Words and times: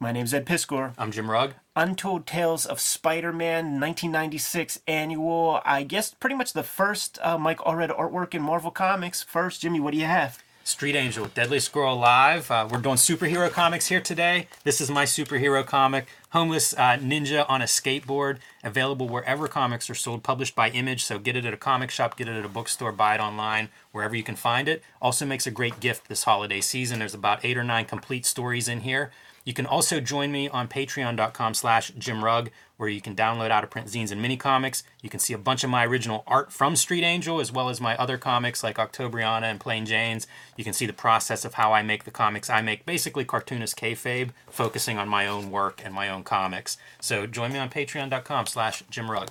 My 0.00 0.12
name's 0.12 0.32
Ed 0.32 0.46
Piskor. 0.46 0.92
I'm 0.96 1.10
Jim 1.10 1.28
Rugg. 1.28 1.54
Untold 1.74 2.24
Tales 2.24 2.64
of 2.64 2.78
Spider-Man 2.78 3.80
1996 3.80 4.78
annual. 4.86 5.60
I 5.64 5.82
guess 5.82 6.14
pretty 6.14 6.36
much 6.36 6.52
the 6.52 6.62
first 6.62 7.18
uh, 7.20 7.36
Mike 7.36 7.58
Allred 7.58 7.98
artwork 7.98 8.32
in 8.32 8.40
Marvel 8.40 8.70
Comics. 8.70 9.24
First, 9.24 9.62
Jimmy, 9.62 9.80
what 9.80 9.90
do 9.90 9.98
you 9.98 10.04
have? 10.04 10.40
Street 10.62 10.94
Angel, 10.94 11.24
Deadliest 11.34 11.72
Girl 11.72 11.94
Alive. 11.94 12.48
Uh, 12.48 12.68
we're 12.70 12.78
doing 12.78 12.94
superhero 12.94 13.50
comics 13.50 13.88
here 13.88 14.00
today. 14.00 14.46
This 14.62 14.80
is 14.80 14.88
my 14.88 15.04
superhero 15.04 15.66
comic, 15.66 16.06
Homeless 16.30 16.74
uh, 16.74 16.98
Ninja 16.98 17.44
on 17.48 17.60
a 17.60 17.64
Skateboard, 17.64 18.36
available 18.62 19.08
wherever 19.08 19.48
comics 19.48 19.90
are 19.90 19.96
sold, 19.96 20.22
published 20.22 20.54
by 20.54 20.70
Image. 20.70 21.04
So 21.04 21.18
get 21.18 21.34
it 21.34 21.44
at 21.44 21.54
a 21.54 21.56
comic 21.56 21.90
shop, 21.90 22.16
get 22.16 22.28
it 22.28 22.36
at 22.36 22.44
a 22.44 22.48
bookstore, 22.48 22.92
buy 22.92 23.16
it 23.16 23.20
online, 23.20 23.70
wherever 23.90 24.14
you 24.14 24.22
can 24.22 24.36
find 24.36 24.68
it. 24.68 24.80
Also 25.02 25.26
makes 25.26 25.46
a 25.46 25.50
great 25.50 25.80
gift 25.80 26.08
this 26.08 26.22
holiday 26.22 26.60
season. 26.60 27.00
There's 27.00 27.14
about 27.14 27.44
eight 27.44 27.56
or 27.56 27.64
nine 27.64 27.86
complete 27.86 28.26
stories 28.26 28.68
in 28.68 28.82
here. 28.82 29.10
You 29.44 29.54
can 29.54 29.66
also 29.66 30.00
join 30.00 30.30
me 30.30 30.48
on 30.48 30.68
patreon.com 30.68 31.54
slash 31.54 31.92
jimrugg, 31.92 32.48
where 32.76 32.88
you 32.88 33.00
can 33.00 33.16
download 33.16 33.50
out-of-print 33.50 33.88
zines 33.88 34.12
and 34.12 34.22
mini-comics. 34.22 34.84
You 35.02 35.10
can 35.10 35.20
see 35.20 35.32
a 35.32 35.38
bunch 35.38 35.64
of 35.64 35.70
my 35.70 35.86
original 35.86 36.22
art 36.26 36.52
from 36.52 36.76
Street 36.76 37.02
Angel, 37.02 37.40
as 37.40 37.50
well 37.50 37.68
as 37.68 37.80
my 37.80 37.96
other 37.96 38.18
comics 38.18 38.62
like 38.62 38.76
Octobriana 38.76 39.44
and 39.44 39.58
Plain 39.58 39.86
Janes. 39.86 40.26
You 40.56 40.64
can 40.64 40.72
see 40.72 40.86
the 40.86 40.92
process 40.92 41.44
of 41.44 41.54
how 41.54 41.72
I 41.72 41.82
make 41.82 42.04
the 42.04 42.10
comics 42.10 42.50
I 42.50 42.62
make, 42.62 42.86
basically 42.86 43.24
cartoonist 43.24 43.76
kayfabe, 43.76 44.30
focusing 44.48 44.98
on 44.98 45.08
my 45.08 45.26
own 45.26 45.50
work 45.50 45.82
and 45.84 45.94
my 45.94 46.08
own 46.08 46.22
comics. 46.22 46.76
So 47.00 47.26
join 47.26 47.52
me 47.52 47.58
on 47.58 47.70
patreon.com 47.70 48.46
slash 48.46 48.82
jimrugg. 48.84 49.30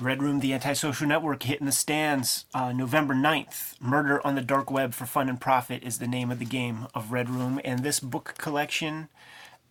Red 0.00 0.22
Room, 0.22 0.38
the 0.38 0.52
Antisocial 0.52 1.08
Network, 1.08 1.42
hitting 1.42 1.66
the 1.66 1.72
stands 1.72 2.44
uh, 2.54 2.72
November 2.72 3.14
9th. 3.14 3.80
Murder 3.80 4.24
on 4.24 4.36
the 4.36 4.40
Dark 4.40 4.70
Web 4.70 4.94
for 4.94 5.06
Fun 5.06 5.28
and 5.28 5.40
Profit 5.40 5.82
is 5.82 5.98
the 5.98 6.06
name 6.06 6.30
of 6.30 6.38
the 6.38 6.44
game 6.44 6.86
of 6.94 7.10
Red 7.10 7.28
Room. 7.28 7.60
And 7.64 7.82
this 7.82 7.98
book 7.98 8.34
collection 8.38 9.08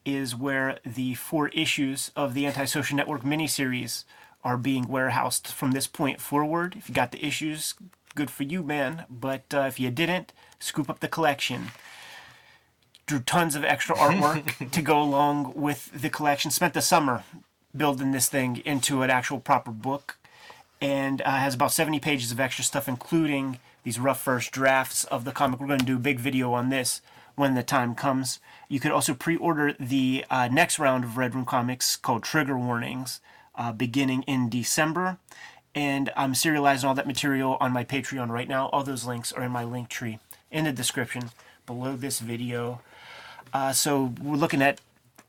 is 0.04 0.36
where 0.36 0.80
the 0.86 1.14
four 1.14 1.48
issues 1.50 2.12
of 2.16 2.34
the 2.34 2.46
Antisocial 2.46 2.98
Network 2.98 3.24
miniseries 3.24 4.04
are 4.44 4.58
being 4.58 4.88
warehoused 4.90 5.48
from 5.48 5.72
this 5.72 5.88
point 5.88 6.20
forward. 6.20 6.76
If 6.78 6.90
you 6.90 6.96
got 6.96 7.14
the 7.14 7.26
issues, 7.26 7.76
good 8.14 8.30
for 8.30 8.44
you, 8.44 8.64
man. 8.64 9.06
But 9.10 9.54
uh, 9.54 9.62
if 9.62 9.80
you 9.80 9.90
didn't, 9.92 10.34
scoop 10.60 10.90
up 10.90 11.00
the 11.00 11.08
collection. 11.08 11.72
Drew 13.06 13.20
tons 13.20 13.56
of 13.56 13.64
extra 13.64 13.96
artwork 13.96 14.72
to 14.72 14.82
go 14.82 15.02
along 15.02 15.54
with 15.56 15.90
the 15.94 16.10
collection. 16.10 16.52
Spent 16.52 16.74
the 16.74 16.82
summer 16.82 17.24
building 17.76 18.12
this 18.12 18.30
thing 18.30 18.58
into 18.66 19.02
an 19.02 19.10
actual 19.10 19.40
proper 19.40 19.72
book. 19.72 20.18
And 20.80 21.22
uh, 21.22 21.38
has 21.38 21.56
about 21.56 21.72
70 21.72 22.00
pages 22.00 22.32
of 22.32 22.40
extra 22.40 22.64
stuff 22.64 22.88
including 22.88 23.60
these 23.84 24.00
rough 24.00 24.22
first 24.22 24.52
drafts 24.52 25.06
of 25.06 25.24
the 25.24 25.32
comic. 25.32 25.60
We're 25.60 25.68
going 25.68 25.80
to 25.80 25.86
do 25.86 25.96
a 25.96 26.00
big 26.00 26.20
video 26.20 26.54
on 26.54 26.70
this 26.70 27.02
when 27.36 27.56
the 27.56 27.64
time 27.64 27.96
comes. 27.96 28.40
You 28.68 28.80
could 28.80 28.92
also 28.92 29.14
pre-order 29.14 29.74
the 29.80 30.26
uh, 30.30 30.50
next 30.52 30.78
round 30.78 31.04
of 31.04 31.18
red 31.18 31.34
room 31.34 31.46
comics 31.46 31.96
called 31.96 32.24
trigger 32.24 32.58
warnings 32.58 33.22
uh, 33.56 33.72
beginning 33.72 34.24
in 34.24 34.50
december. 34.50 35.18
And 35.74 36.12
i'm 36.16 36.34
serializing 36.34 36.86
all 36.86 36.96
that 36.96 37.08
material 37.08 37.58
on 37.60 37.72
my 37.72 37.84
patreon 37.84 38.30
right 38.30 38.48
now. 38.48 38.68
All 38.70 38.84
those 38.84 39.06
links 39.06 39.32
are 39.32 39.44
in 39.44 39.52
my 39.52 39.64
link 39.64 39.90
tree 39.90 40.20
in 40.52 40.66
the 40.66 40.72
description 40.72 41.32
below 41.66 41.96
this 41.96 42.20
video. 42.20 42.82
Uh, 43.54 43.72
so 43.72 44.14
we're 44.22 44.36
looking 44.36 44.62
at 44.62 44.80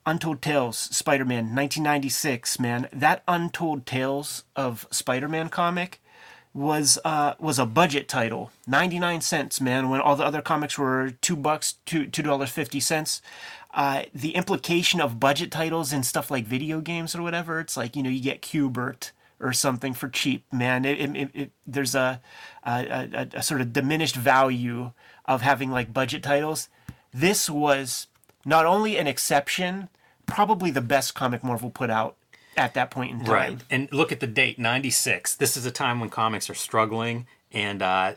Untold 0.08 0.40
Tales, 0.40 0.78
Spider 0.78 1.26
Man, 1.26 1.54
1996, 1.54 2.58
man. 2.58 2.88
That 2.90 3.22
Untold 3.28 3.84
Tales 3.84 4.44
of 4.56 4.88
Spider 4.90 5.28
Man 5.28 5.50
comic 5.50 6.00
was 6.54 6.98
uh, 7.04 7.34
was 7.38 7.58
a 7.58 7.66
budget 7.66 8.08
title, 8.08 8.50
99 8.66 9.20
cents, 9.20 9.60
man, 9.60 9.90
when 9.90 10.00
all 10.00 10.16
the 10.16 10.24
other 10.24 10.40
comics 10.40 10.78
were 10.78 11.10
two 11.20 11.36
bucks, 11.36 11.74
two 11.84 12.06
$2.50. 12.06 13.20
Uh, 13.74 14.04
the 14.14 14.34
implication 14.34 14.98
of 14.98 15.20
budget 15.20 15.50
titles 15.50 15.92
and 15.92 16.06
stuff 16.06 16.30
like 16.30 16.46
video 16.46 16.80
games 16.80 17.14
or 17.14 17.20
whatever, 17.20 17.60
it's 17.60 17.76
like, 17.76 17.94
you 17.94 18.02
know, 18.02 18.08
you 18.08 18.22
get 18.22 18.40
Q*bert 18.40 19.12
or 19.38 19.52
something 19.52 19.92
for 19.92 20.08
cheap, 20.08 20.50
man. 20.50 20.86
It, 20.86 21.14
it, 21.14 21.30
it, 21.34 21.50
there's 21.66 21.94
a, 21.94 22.22
a, 22.64 22.70
a, 23.12 23.28
a 23.34 23.42
sort 23.42 23.60
of 23.60 23.74
diminished 23.74 24.16
value 24.16 24.92
of 25.26 25.42
having 25.42 25.70
like 25.70 25.92
budget 25.92 26.22
titles. 26.22 26.70
This 27.12 27.50
was 27.50 28.06
not 28.46 28.64
only 28.64 28.96
an 28.96 29.06
exception, 29.06 29.90
probably 30.28 30.70
the 30.70 30.80
best 30.80 31.14
comic 31.14 31.42
Marvel 31.42 31.70
put 31.70 31.90
out 31.90 32.16
at 32.56 32.74
that 32.74 32.90
point 32.90 33.12
in 33.12 33.24
time. 33.24 33.34
Right. 33.34 33.58
And 33.70 33.92
look 33.92 34.12
at 34.12 34.20
the 34.20 34.26
date, 34.26 34.58
96. 34.58 35.36
This 35.36 35.56
is 35.56 35.66
a 35.66 35.70
time 35.70 35.98
when 36.00 36.10
comics 36.10 36.48
are 36.48 36.54
struggling. 36.54 37.26
And 37.50 37.82
uh, 37.82 38.14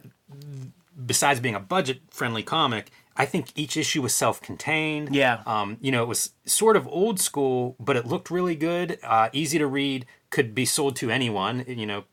besides 1.04 1.40
being 1.40 1.56
a 1.56 1.60
budget 1.60 2.02
friendly 2.12 2.44
comic, 2.44 2.92
I 3.16 3.26
think 3.26 3.52
each 3.56 3.78
issue 3.78 4.02
was 4.02 4.14
self 4.14 4.42
contained. 4.42 5.14
Yeah. 5.16 5.42
Um, 5.46 5.78
you 5.82 5.92
know, 5.92 6.04
it 6.04 6.08
was 6.08 6.32
sort 6.46 6.76
of 6.76 6.88
old 6.88 7.20
school, 7.20 7.76
but 7.80 7.96
it 7.96 8.06
looked 8.06 8.32
really 8.32 8.56
good, 8.56 8.98
uh, 9.04 9.30
easy 9.34 9.58
to 9.58 9.68
read, 9.68 10.06
could 10.30 10.56
be 10.56 10.66
sold 10.66 10.96
to 10.98 11.10
anyone. 11.10 11.64
You 11.68 11.86
know, 11.86 12.04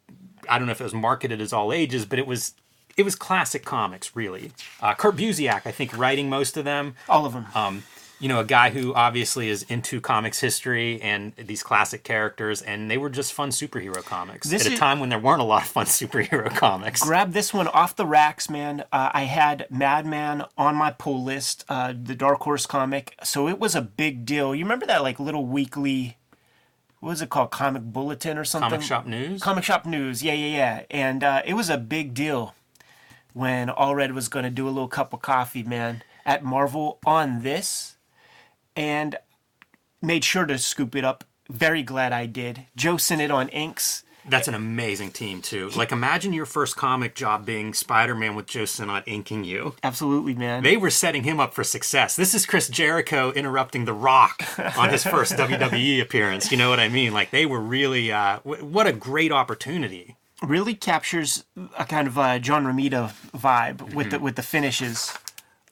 I 0.49 0.59
don't 0.59 0.67
know 0.67 0.73
if 0.73 0.81
it 0.81 0.85
was 0.85 0.95
marketed 0.95 1.41
as 1.41 1.53
all 1.53 1.73
ages, 1.73 2.05
but 2.05 2.19
it 2.19 2.27
was. 2.27 2.55
It 2.97 3.05
was 3.05 3.15
classic 3.15 3.65
comics, 3.65 4.17
really. 4.17 4.51
Uh, 4.81 4.93
Kurt 4.93 5.15
Busiek, 5.15 5.63
I 5.65 5.71
think, 5.71 5.97
writing 5.97 6.29
most 6.29 6.57
of 6.57 6.65
them. 6.65 6.97
All 7.09 7.27
of 7.27 7.33
them. 7.33 7.47
Um, 7.55 7.85
you 8.21 8.29
know, 8.29 8.41
a 8.41 8.45
guy 8.45 8.71
who 8.71 8.93
obviously 8.95 9.49
is 9.49 9.63
into 9.65 10.01
comics 10.01 10.41
history 10.41 11.01
and 11.01 11.33
these 11.37 11.63
classic 11.63 12.03
characters, 12.03 12.63
and 12.63 12.91
they 12.91 12.99
were 12.99 13.11
just 13.11 13.33
fun 13.33 13.51
superhero 13.51 14.05
comics 14.05 14.49
This 14.49 14.67
at 14.67 14.73
a 14.73 14.77
time 14.77 14.99
when 14.99 15.09
there 15.09 15.19
weren't 15.19 15.41
a 15.41 15.45
lot 15.45 15.63
of 15.63 15.69
fun 15.69 15.87
superhero 15.87 16.55
comics. 16.55 17.03
Grab 17.03 17.33
this 17.33 17.55
one 17.55 17.69
off 17.69 17.95
the 17.95 18.07
racks, 18.07 18.51
man. 18.51 18.85
Uh, 18.93 19.11
I 19.13 19.23
had 19.23 19.67
Madman 19.71 20.45
on 20.57 20.75
my 20.75 20.91
pull 20.91 21.23
list, 21.23 21.65
uh, 21.69 21.95
the 22.01 22.15
Dark 22.15 22.41
Horse 22.41 22.67
comic, 22.67 23.15
so 23.23 23.47
it 23.49 23.59
was 23.59 23.75
a 23.75 23.83
big 23.83 24.25
deal. 24.25 24.55
You 24.55 24.65
remember 24.65 24.87
that 24.87 25.03
like 25.03 25.21
little 25.21 25.47
weekly, 25.47 26.19
what 27.01 27.11
was 27.11 27.23
it 27.23 27.31
called, 27.31 27.53
Comic 27.53 27.83
Bulletin 27.85 28.37
or 28.37 28.45
something? 28.45 28.71
Comic 28.71 28.87
Shop 28.87 29.07
News. 29.07 29.41
Comic 29.41 29.63
Shop 29.63 29.87
News, 29.87 30.23
yeah, 30.23 30.33
yeah, 30.33 30.57
yeah. 30.57 30.83
And 30.91 31.23
uh, 31.23 31.43
it 31.45 31.55
was 31.55 31.71
a 31.71 31.79
big 31.79 32.15
deal 32.15 32.55
when 33.33 33.69
Allred 33.69 34.13
was 34.13 34.29
going 34.29 34.43
to 34.43 34.51
do 34.51 34.67
a 34.67 34.71
little 34.71 34.89
cup 34.89 35.13
of 35.13 35.23
coffee, 35.23 35.63
man, 35.63 36.03
at 36.27 36.43
Marvel 36.43 36.99
on 37.07 37.43
this, 37.43 37.95
and 38.79 39.17
made 40.01 40.25
sure 40.25 40.47
to 40.47 40.57
scoop 40.57 40.95
it 40.95 41.05
up. 41.05 41.25
Very 41.51 41.83
glad 41.83 42.13
I 42.13 42.27
did. 42.27 42.67
Joe 42.77 42.97
Sinnott 42.97 43.31
on 43.33 43.49
Inks. 43.49 44.05
That's 44.29 44.47
an 44.47 44.55
amazing 44.55 45.13
team 45.13 45.41
too. 45.41 45.71
Like 45.71 45.91
imagine 45.91 46.35
your 46.35 46.45
first 46.45 46.77
comic 46.77 47.15
job 47.15 47.47
being 47.47 47.73
Spider-Man 47.73 48.35
with 48.37 48.47
Joe 48.47 48.67
Sinnott 48.67 49.05
inking 49.07 49.45
you. 49.45 49.75
Absolutely, 49.83 50.35
man. 50.35 50.63
They 50.63 50.77
were 50.77 50.91
setting 50.91 51.25
him 51.25 51.41
up 51.41 51.55
for 51.55 51.65
success. 51.65 52.15
This 52.15 52.35
is 52.35 52.45
Chris 52.45 52.69
Jericho 52.69 53.33
interrupting 53.33 53.87
The 53.87 53.95
Rock 53.95 54.45
on 54.77 54.91
his 54.91 55.03
first 55.03 55.33
WWE 55.39 56.03
appearance. 56.03 56.53
You 56.53 56.59
know 56.59 56.69
what 56.69 56.79
I 56.79 56.89
mean? 56.89 57.13
Like 57.15 57.31
they 57.31 57.47
were 57.47 57.61
really 57.61 58.13
uh, 58.13 58.41
w- 58.45 58.65
what 58.65 58.87
a 58.87 58.93
great 58.93 59.33
opportunity. 59.33 60.17
really 60.43 60.75
captures 60.75 61.45
a 61.79 61.87
kind 61.87 62.07
of 62.07 62.19
uh, 62.19 62.39
John 62.39 62.65
Romita 62.67 63.13
vibe 63.37 63.95
with 63.95 64.11
the 64.11 64.19
with 64.19 64.37
the 64.37 64.43
finishes 64.43 65.17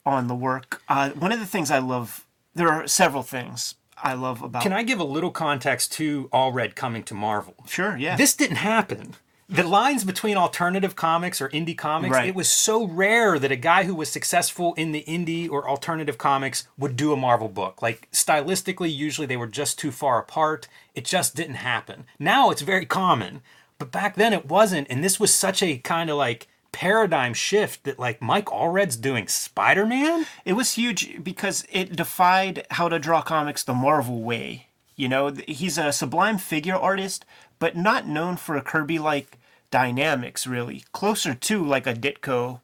on 0.03 0.27
the 0.27 0.35
work. 0.35 0.81
Uh, 0.89 1.11
one 1.11 1.31
of 1.31 1.39
the 1.39 1.45
things 1.45 1.69
I 1.69 1.77
love, 1.79 2.25
there 2.57 2.69
are 2.69 2.87
several 2.87 3.23
things 3.23 3.75
I 4.01 4.13
love 4.13 4.41
about. 4.41 4.61
Can 4.63 4.73
I 4.73 4.83
give 4.83 4.99
a 4.99 5.03
little 5.03 5.31
context 5.31 5.91
to 5.93 6.27
Allred 6.33 6.75
coming 6.75 7.03
to 7.03 7.13
Marvel? 7.13 7.55
Sure, 7.67 7.95
yeah. 7.97 8.15
This 8.17 8.35
didn't 8.35 8.57
happen. 8.57 9.15
The 9.49 9.63
lines 9.63 10.03
between 10.03 10.35
alternative 10.35 10.97
comics 10.97 11.39
or 11.39 11.47
indie 11.49 11.77
comics, 11.77 12.11
Right. 12.13 12.27
it 12.27 12.35
was 12.35 12.49
so 12.49 12.85
rare 12.85 13.39
that 13.39 13.49
a 13.51 13.55
guy 13.55 13.85
who 13.85 13.95
was 13.95 14.11
successful 14.11 14.73
in 14.73 14.91
the 14.91 15.05
indie 15.07 15.49
or 15.49 15.69
alternative 15.69 16.17
comics 16.17 16.67
would 16.77 16.97
do 16.97 17.13
a 17.13 17.15
Marvel 17.15 17.47
book. 17.47 17.81
Like 17.81 18.09
stylistically, 18.11 18.93
usually 18.93 19.25
they 19.25 19.37
were 19.37 19.47
just 19.47 19.79
too 19.79 19.91
far 19.91 20.19
apart. 20.19 20.67
It 20.95 21.05
just 21.05 21.33
didn't 21.33 21.55
happen. 21.55 22.05
Now 22.19 22.49
it's 22.49 22.61
very 22.61 22.85
common, 22.85 23.41
but 23.79 23.89
back 23.89 24.15
then 24.15 24.33
it 24.33 24.47
wasn't. 24.47 24.87
And 24.89 25.01
this 25.01 25.17
was 25.17 25.33
such 25.33 25.63
a 25.63 25.77
kind 25.77 26.09
of 26.09 26.17
like 26.17 26.47
paradigm 26.77 27.33
shift 27.33 27.85
that 27.85 27.97
like 27.97 28.21
Mike 28.21 28.51
Allred's 28.51 28.97
doing 28.97 29.27
Spider-Man. 29.27 30.27
It 30.45 30.53
was 30.53 30.75
huge 30.75 31.23
because 31.23 31.65
it 31.71 31.95
defied 31.95 32.67
how 32.69 32.87
to 32.87 32.99
draw 32.99 33.23
comics 33.23 33.63
the 33.63 33.73
Marvel 33.73 34.21
way. 34.21 34.67
You 34.95 35.09
know, 35.09 35.33
he's 35.47 35.79
a 35.79 35.91
sublime 35.91 36.37
figure 36.37 36.75
artist, 36.75 37.25
but 37.57 37.75
not 37.75 38.07
known 38.07 38.37
for 38.37 38.55
a 38.55 38.61
Kirby 38.61 38.99
like 38.99 39.39
dynamics, 39.71 40.45
really. 40.45 40.83
Closer 40.91 41.33
to 41.33 41.65
like 41.65 41.87
a 41.87 41.95
Ditko 41.95 42.61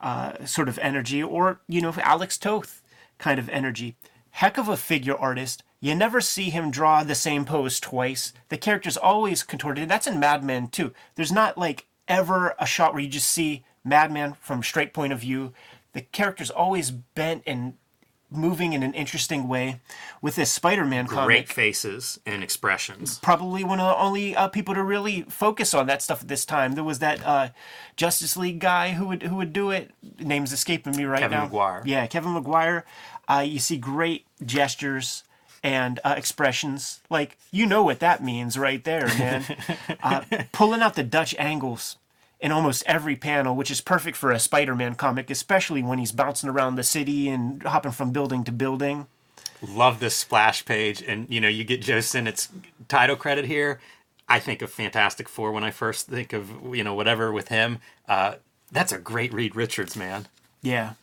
uh, 0.00 0.44
sort 0.44 0.68
of 0.68 0.80
energy 0.80 1.22
or, 1.22 1.60
you 1.68 1.80
know, 1.80 1.94
Alex 1.98 2.38
Toth 2.38 2.82
kind 3.18 3.38
of 3.38 3.48
energy. 3.48 3.94
Heck 4.30 4.58
of 4.58 4.68
a 4.68 4.76
figure 4.76 5.16
artist. 5.16 5.62
You 5.78 5.94
never 5.94 6.20
see 6.20 6.50
him 6.50 6.72
draw 6.72 7.04
the 7.04 7.14
same 7.14 7.44
pose 7.44 7.78
twice. 7.78 8.32
The 8.48 8.58
character's 8.58 8.96
always 8.96 9.44
contorted. 9.44 9.88
That's 9.88 10.08
in 10.08 10.18
Madman 10.18 10.66
too. 10.66 10.92
There's 11.14 11.30
not 11.30 11.56
like 11.56 11.86
ever 12.08 12.54
a 12.58 12.66
shot 12.66 12.94
where 12.94 13.02
you 13.02 13.08
just 13.08 13.28
see 13.28 13.64
Madman 13.84 14.34
from 14.34 14.62
straight 14.62 14.92
point 14.92 15.12
of 15.12 15.20
view. 15.20 15.52
The 15.92 16.02
character's 16.02 16.50
always 16.50 16.90
bent 16.90 17.42
and 17.46 17.74
moving 18.34 18.72
in 18.72 18.82
an 18.82 18.94
interesting 18.94 19.46
way 19.46 19.80
with 20.20 20.36
this 20.36 20.50
Spider-Man 20.50 21.06
Great 21.06 21.48
faces 21.48 22.18
and 22.24 22.42
expressions. 22.42 23.18
Probably 23.18 23.62
one 23.62 23.80
of 23.80 23.86
the 23.86 24.02
only 24.02 24.34
uh, 24.34 24.48
people 24.48 24.74
to 24.74 24.82
really 24.82 25.22
focus 25.22 25.74
on 25.74 25.86
that 25.86 26.02
stuff 26.02 26.22
at 26.22 26.28
this 26.28 26.44
time. 26.44 26.72
There 26.72 26.84
was 26.84 26.98
that 27.00 27.24
uh, 27.24 27.48
Justice 27.96 28.36
League 28.36 28.58
guy 28.58 28.92
who 28.92 29.08
would 29.08 29.22
who 29.24 29.36
would 29.36 29.52
do 29.52 29.70
it. 29.70 29.90
Name's 30.18 30.52
escaping 30.52 30.96
me 30.96 31.04
right 31.04 31.20
Kevin 31.20 31.38
now. 31.38 31.44
Maguire. 31.44 31.82
Yeah, 31.84 32.06
Kevin 32.06 32.32
Maguire. 32.32 32.84
Uh, 33.28 33.44
you 33.46 33.58
see 33.58 33.76
great 33.76 34.26
gestures 34.44 35.24
and 35.62 36.00
uh, 36.04 36.14
expressions. 36.16 37.00
Like 37.10 37.38
you 37.50 37.66
know 37.66 37.82
what 37.82 38.00
that 38.00 38.22
means 38.22 38.58
right 38.58 38.82
there, 38.82 39.06
man. 39.06 39.44
uh, 40.02 40.22
pulling 40.52 40.82
out 40.82 40.94
the 40.94 41.02
Dutch 41.02 41.34
angles 41.38 41.96
in 42.40 42.52
almost 42.52 42.82
every 42.86 43.16
panel, 43.16 43.54
which 43.54 43.70
is 43.70 43.80
perfect 43.80 44.16
for 44.16 44.32
a 44.32 44.38
Spider-Man 44.38 44.96
comic, 44.96 45.30
especially 45.30 45.82
when 45.82 45.98
he's 45.98 46.10
bouncing 46.12 46.50
around 46.50 46.74
the 46.74 46.82
city 46.82 47.28
and 47.28 47.62
hopping 47.62 47.92
from 47.92 48.10
building 48.10 48.42
to 48.44 48.52
building. 48.52 49.06
Love 49.66 50.00
this 50.00 50.16
splash 50.16 50.64
page, 50.64 51.02
and 51.02 51.28
you 51.30 51.40
know 51.40 51.48
you 51.48 51.64
get 51.64 51.82
Joe 51.82 51.98
Sinnott's 51.98 52.48
title 52.88 53.16
credit 53.16 53.44
here. 53.44 53.80
I 54.28 54.38
think 54.38 54.62
of 54.62 54.70
Fantastic 54.70 55.28
Four 55.28 55.52
when 55.52 55.64
I 55.64 55.70
first 55.70 56.08
think 56.08 56.32
of 56.32 56.74
you 56.74 56.82
know 56.82 56.94
whatever 56.94 57.32
with 57.32 57.48
him. 57.48 57.78
Uh, 58.08 58.36
that's 58.72 58.92
a 58.92 58.98
great 58.98 59.32
Reed 59.32 59.54
Richards 59.54 59.96
man. 59.96 60.26
Yeah, 60.62 60.94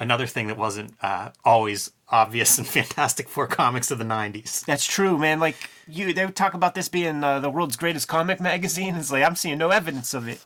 Another 0.00 0.26
thing 0.26 0.48
that 0.48 0.58
wasn't 0.58 0.94
uh, 1.02 1.30
always 1.44 1.90
obvious 2.08 2.58
in 2.58 2.64
Fantastic 2.78 3.28
Four 3.28 3.46
comics 3.46 3.90
of 3.90 3.98
the 3.98 4.04
'90s. 4.04 4.64
That's 4.64 4.86
true, 4.86 5.18
man. 5.18 5.40
Like 5.40 5.70
you, 5.88 6.12
they 6.12 6.24
would 6.24 6.36
talk 6.36 6.54
about 6.54 6.74
this 6.74 6.88
being 6.88 7.22
uh, 7.22 7.40
the 7.40 7.50
world's 7.50 7.76
greatest 7.76 8.08
comic 8.08 8.40
magazine. 8.40 8.96
It's 8.96 9.10
like 9.10 9.24
I'm 9.24 9.36
seeing 9.36 9.58
no 9.58 9.70
evidence 9.70 10.14
of 10.14 10.28
it. 10.28 10.44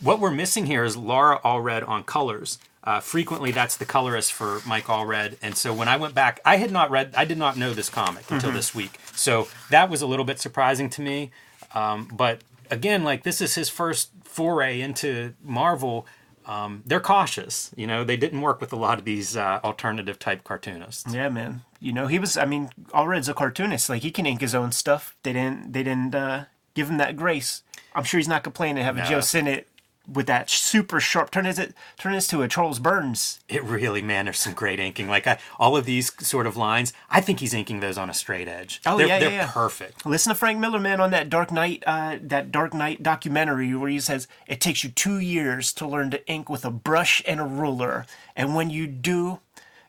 What 0.00 0.18
we're 0.18 0.30
missing 0.30 0.66
here 0.66 0.84
is 0.84 0.96
Laura 0.96 1.40
Allred 1.44 1.86
on 1.86 2.04
colors. 2.04 2.58
Uh, 2.82 2.98
frequently, 2.98 3.50
that's 3.50 3.76
the 3.76 3.84
colorist 3.84 4.32
for 4.32 4.62
Mike 4.66 4.86
Allred, 4.86 5.36
and 5.42 5.54
so 5.54 5.74
when 5.74 5.86
I 5.86 5.98
went 5.98 6.14
back, 6.14 6.40
I 6.46 6.56
had 6.56 6.70
not 6.70 6.90
read, 6.90 7.12
I 7.14 7.26
did 7.26 7.36
not 7.36 7.58
know 7.58 7.74
this 7.74 7.90
comic 7.90 8.30
until 8.30 8.52
this 8.52 8.74
week, 8.74 8.98
so 9.12 9.48
that 9.68 9.90
was 9.90 10.00
a 10.00 10.06
little 10.06 10.24
bit 10.24 10.40
surprising 10.40 10.88
to 10.90 11.02
me. 11.02 11.30
Um, 11.74 12.08
but 12.10 12.40
again, 12.70 13.04
like 13.04 13.22
this 13.22 13.42
is 13.42 13.54
his 13.54 13.68
first 13.68 14.10
foray 14.24 14.80
into 14.80 15.34
Marvel. 15.42 16.06
Um, 16.50 16.82
they're 16.84 16.98
cautious, 16.98 17.70
you 17.76 17.86
know. 17.86 18.02
They 18.02 18.16
didn't 18.16 18.40
work 18.40 18.60
with 18.60 18.72
a 18.72 18.76
lot 18.76 18.98
of 18.98 19.04
these 19.04 19.36
uh, 19.36 19.60
alternative 19.62 20.18
type 20.18 20.42
cartoonists. 20.42 21.14
Yeah, 21.14 21.28
man. 21.28 21.62
You 21.78 21.92
know, 21.92 22.08
he 22.08 22.18
was. 22.18 22.36
I 22.36 22.44
mean, 22.44 22.70
Allred's 22.92 23.28
a 23.28 23.34
cartoonist. 23.34 23.88
Like 23.88 24.02
he 24.02 24.10
can 24.10 24.26
ink 24.26 24.40
his 24.40 24.54
own 24.54 24.72
stuff. 24.72 25.16
They 25.22 25.32
didn't. 25.32 25.72
They 25.72 25.84
didn't 25.84 26.12
uh, 26.12 26.46
give 26.74 26.90
him 26.90 26.98
that 26.98 27.16
grace. 27.16 27.62
I'm 27.94 28.02
sure 28.02 28.18
he's 28.18 28.26
not 28.28 28.42
complaining 28.42 28.82
having 28.82 29.04
No. 29.04 29.08
Joe 29.08 29.20
Sinnott 29.20 29.68
with 30.10 30.26
that 30.26 30.50
super 30.50 31.00
sharp. 31.00 31.30
Turn 31.30 31.44
this. 31.44 31.60
Turn 31.98 32.12
this 32.12 32.26
to 32.28 32.42
a 32.42 32.48
Charles 32.48 32.78
Burns. 32.78 33.40
It 33.48 33.62
really, 33.62 34.02
man, 34.02 34.26
there's 34.26 34.38
some 34.38 34.52
great 34.52 34.80
inking. 34.80 35.08
Like 35.08 35.26
I, 35.26 35.38
all 35.58 35.76
of 35.76 35.84
these 35.84 36.12
sort 36.26 36.46
of 36.46 36.56
lines, 36.56 36.92
I 37.10 37.20
think 37.20 37.40
he's 37.40 37.54
inking 37.54 37.80
those 37.80 37.98
on 37.98 38.10
a 38.10 38.14
straight 38.14 38.48
edge. 38.48 38.80
Oh, 38.86 38.98
they're, 38.98 39.06
yeah, 39.06 39.14
yeah, 39.14 39.20
they're 39.20 39.30
yeah. 39.32 39.50
perfect. 39.50 40.04
Listen 40.04 40.30
to 40.30 40.38
Frank 40.38 40.58
Miller, 40.58 40.80
man, 40.80 41.00
on 41.00 41.10
that 41.10 41.30
Dark 41.30 41.52
Knight, 41.52 41.82
uh, 41.86 42.18
that 42.22 42.50
Dark 42.50 42.74
Knight 42.74 43.02
documentary 43.02 43.74
where 43.74 43.90
he 43.90 44.00
says 44.00 44.26
it 44.46 44.60
takes 44.60 44.84
you 44.84 44.90
two 44.90 45.18
years 45.18 45.72
to 45.74 45.86
learn 45.86 46.10
to 46.10 46.26
ink 46.28 46.48
with 46.48 46.64
a 46.64 46.70
brush 46.70 47.22
and 47.26 47.40
a 47.40 47.44
ruler, 47.44 48.06
and 48.34 48.54
when 48.54 48.70
you 48.70 48.86
do, 48.86 49.40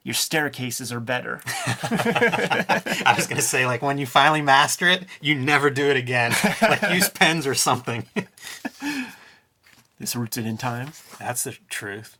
your 0.03 0.15
staircases 0.15 0.91
are 0.91 1.00
better. 1.00 1.41
I 1.56 3.13
was 3.15 3.27
gonna 3.27 3.41
say, 3.41 3.65
like, 3.65 3.81
when 3.81 3.97
you 3.97 4.07
finally 4.07 4.41
master 4.41 4.88
it, 4.88 5.06
you 5.21 5.35
never 5.35 5.69
do 5.69 5.85
it 5.85 5.97
again. 5.97 6.33
like, 6.62 6.81
use 6.91 7.09
pens 7.09 7.45
or 7.45 7.53
something. 7.53 8.07
This 10.01 10.15
rooted 10.15 10.48
in 10.48 10.57
time. 10.57 10.94
That's 11.19 11.44
the 11.44 11.56
truth. 11.69 12.18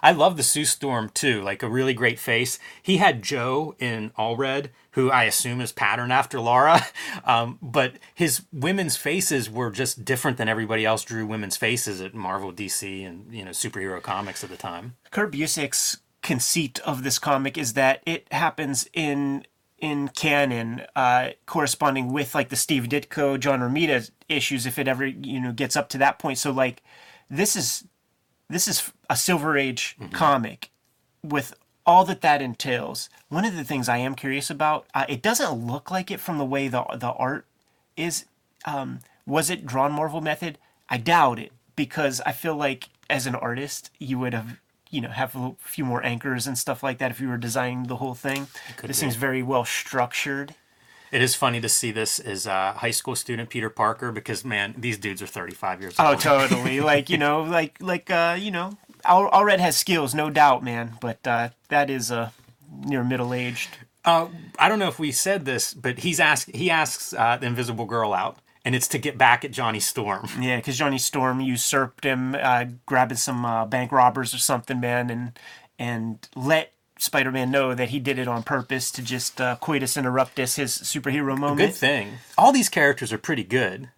I 0.00 0.12
love 0.12 0.36
the 0.36 0.44
Sue 0.44 0.64
Storm 0.64 1.08
too, 1.08 1.42
like 1.42 1.64
a 1.64 1.68
really 1.68 1.94
great 1.94 2.20
face. 2.20 2.60
He 2.80 2.98
had 2.98 3.22
Joe 3.22 3.74
in 3.80 4.10
Allred, 4.10 4.68
who 4.92 5.10
I 5.10 5.24
assume 5.24 5.60
is 5.60 5.72
patterned 5.72 6.12
after 6.12 6.38
Laura, 6.38 6.86
um, 7.24 7.58
but 7.60 7.94
his 8.14 8.42
women's 8.52 8.96
faces 8.96 9.50
were 9.50 9.72
just 9.72 10.04
different 10.04 10.36
than 10.36 10.48
everybody 10.48 10.84
else 10.84 11.02
drew 11.02 11.26
women's 11.26 11.56
faces 11.56 12.00
at 12.00 12.14
Marvel, 12.14 12.52
DC, 12.52 13.04
and 13.04 13.34
you 13.34 13.44
know 13.44 13.50
superhero 13.50 14.00
comics 14.00 14.44
at 14.44 14.50
the 14.50 14.56
time. 14.56 14.94
Kurt 15.10 15.32
Busiek's 15.32 15.98
conceit 16.22 16.78
of 16.80 17.02
this 17.02 17.18
comic 17.18 17.58
is 17.58 17.72
that 17.72 18.00
it 18.06 18.32
happens 18.32 18.88
in 18.92 19.44
in 19.78 20.08
canon, 20.08 20.82
uh, 20.96 21.30
corresponding 21.46 22.12
with 22.12 22.34
like 22.34 22.48
the 22.48 22.56
Steve 22.56 22.84
Ditko, 22.84 23.38
John 23.38 23.60
Romita 23.60 24.10
issues, 24.28 24.66
if 24.66 24.78
it 24.78 24.88
ever 24.88 25.06
you 25.06 25.40
know 25.40 25.52
gets 25.52 25.76
up 25.76 25.88
to 25.90 25.98
that 25.98 26.18
point. 26.18 26.38
So 26.38 26.50
like, 26.50 26.82
this 27.30 27.56
is 27.56 27.84
this 28.48 28.66
is 28.66 28.92
a 29.08 29.16
Silver 29.16 29.56
Age 29.56 29.96
comic 30.12 30.70
with 31.22 31.54
all 31.86 32.04
that 32.04 32.20
that 32.22 32.42
entails. 32.42 33.08
One 33.28 33.44
of 33.44 33.56
the 33.56 33.64
things 33.64 33.88
I 33.88 33.98
am 33.98 34.14
curious 34.14 34.50
about, 34.50 34.86
uh, 34.94 35.06
it 35.08 35.22
doesn't 35.22 35.66
look 35.66 35.90
like 35.90 36.10
it 36.10 36.20
from 36.20 36.38
the 36.38 36.44
way 36.44 36.68
the 36.68 36.84
the 36.96 37.12
art 37.12 37.46
is. 37.96 38.24
Um, 38.64 39.00
was 39.26 39.50
it 39.50 39.66
drawn 39.66 39.92
Marvel 39.92 40.20
method? 40.20 40.58
I 40.88 40.96
doubt 40.96 41.38
it 41.38 41.52
because 41.76 42.20
I 42.26 42.32
feel 42.32 42.56
like 42.56 42.88
as 43.10 43.26
an 43.26 43.34
artist, 43.34 43.90
you 43.98 44.18
would 44.18 44.34
have 44.34 44.58
you 44.90 45.00
know 45.00 45.08
have 45.10 45.34
a 45.36 45.52
few 45.58 45.84
more 45.84 46.04
anchors 46.04 46.46
and 46.46 46.56
stuff 46.58 46.82
like 46.82 46.98
that 46.98 47.10
if 47.10 47.20
you 47.20 47.28
were 47.28 47.36
designing 47.38 47.84
the 47.84 47.96
whole 47.96 48.14
thing. 48.14 48.46
could 48.76 48.88
This 48.90 48.98
be. 48.98 49.00
seems 49.02 49.16
very 49.16 49.42
well 49.42 49.64
structured. 49.64 50.54
It 51.10 51.22
is 51.22 51.34
funny 51.34 51.60
to 51.62 51.68
see 51.70 51.90
this 51.90 52.18
as 52.18 52.46
a 52.46 52.72
high 52.72 52.90
school 52.90 53.16
student 53.16 53.48
Peter 53.48 53.70
Parker 53.70 54.12
because 54.12 54.44
man, 54.44 54.74
these 54.76 54.98
dudes 54.98 55.22
are 55.22 55.26
35 55.26 55.80
years 55.80 55.98
old. 55.98 56.08
Oh, 56.08 56.14
totally. 56.18 56.80
like 56.92 57.08
you 57.08 57.16
know, 57.18 57.42
like 57.42 57.76
like 57.80 58.10
uh, 58.10 58.36
you 58.38 58.50
know, 58.50 58.76
Al- 59.04 59.30
Allred 59.30 59.58
has 59.58 59.76
skills, 59.76 60.14
no 60.14 60.28
doubt, 60.28 60.62
man. 60.62 60.98
But 61.00 61.26
uh, 61.26 61.48
that 61.68 61.88
is 61.88 62.12
uh, 62.12 62.30
near 62.84 63.02
middle 63.02 63.32
aged. 63.32 63.70
Uh, 64.04 64.28
I 64.58 64.68
don't 64.68 64.78
know 64.78 64.88
if 64.88 64.98
we 64.98 65.10
said 65.12 65.44
this, 65.44 65.72
but 65.74 65.98
he's 66.00 66.20
asked 66.20 66.54
he 66.54 66.70
asks 66.70 67.12
uh, 67.14 67.38
the 67.38 67.46
Invisible 67.46 67.84
Girl 67.86 68.12
out, 68.12 68.36
and 68.68 68.74
it's 68.74 68.88
to 68.88 68.98
get 68.98 69.16
back 69.16 69.46
at 69.46 69.50
Johnny 69.50 69.80
Storm. 69.80 70.28
Yeah, 70.38 70.56
because 70.56 70.76
Johnny 70.76 70.98
Storm 70.98 71.40
usurped 71.40 72.04
him, 72.04 72.34
uh, 72.34 72.66
grabbing 72.84 73.16
some 73.16 73.46
uh, 73.46 73.64
bank 73.64 73.90
robbers 73.92 74.34
or 74.34 74.38
something, 74.38 74.78
man, 74.78 75.08
and 75.08 75.38
and 75.78 76.28
let 76.36 76.74
Spider-Man 76.98 77.50
know 77.50 77.74
that 77.74 77.88
he 77.88 77.98
did 77.98 78.18
it 78.18 78.28
on 78.28 78.42
purpose 78.42 78.90
to 78.90 79.02
just 79.02 79.40
uh, 79.40 79.56
coitus 79.56 79.96
interruptus 79.96 80.56
his 80.56 80.76
superhero 80.76 81.36
moment. 81.38 81.58
Good 81.70 81.74
thing. 81.76 82.18
All 82.36 82.52
these 82.52 82.68
characters 82.68 83.10
are 83.10 83.16
pretty 83.16 83.42
good. 83.42 83.88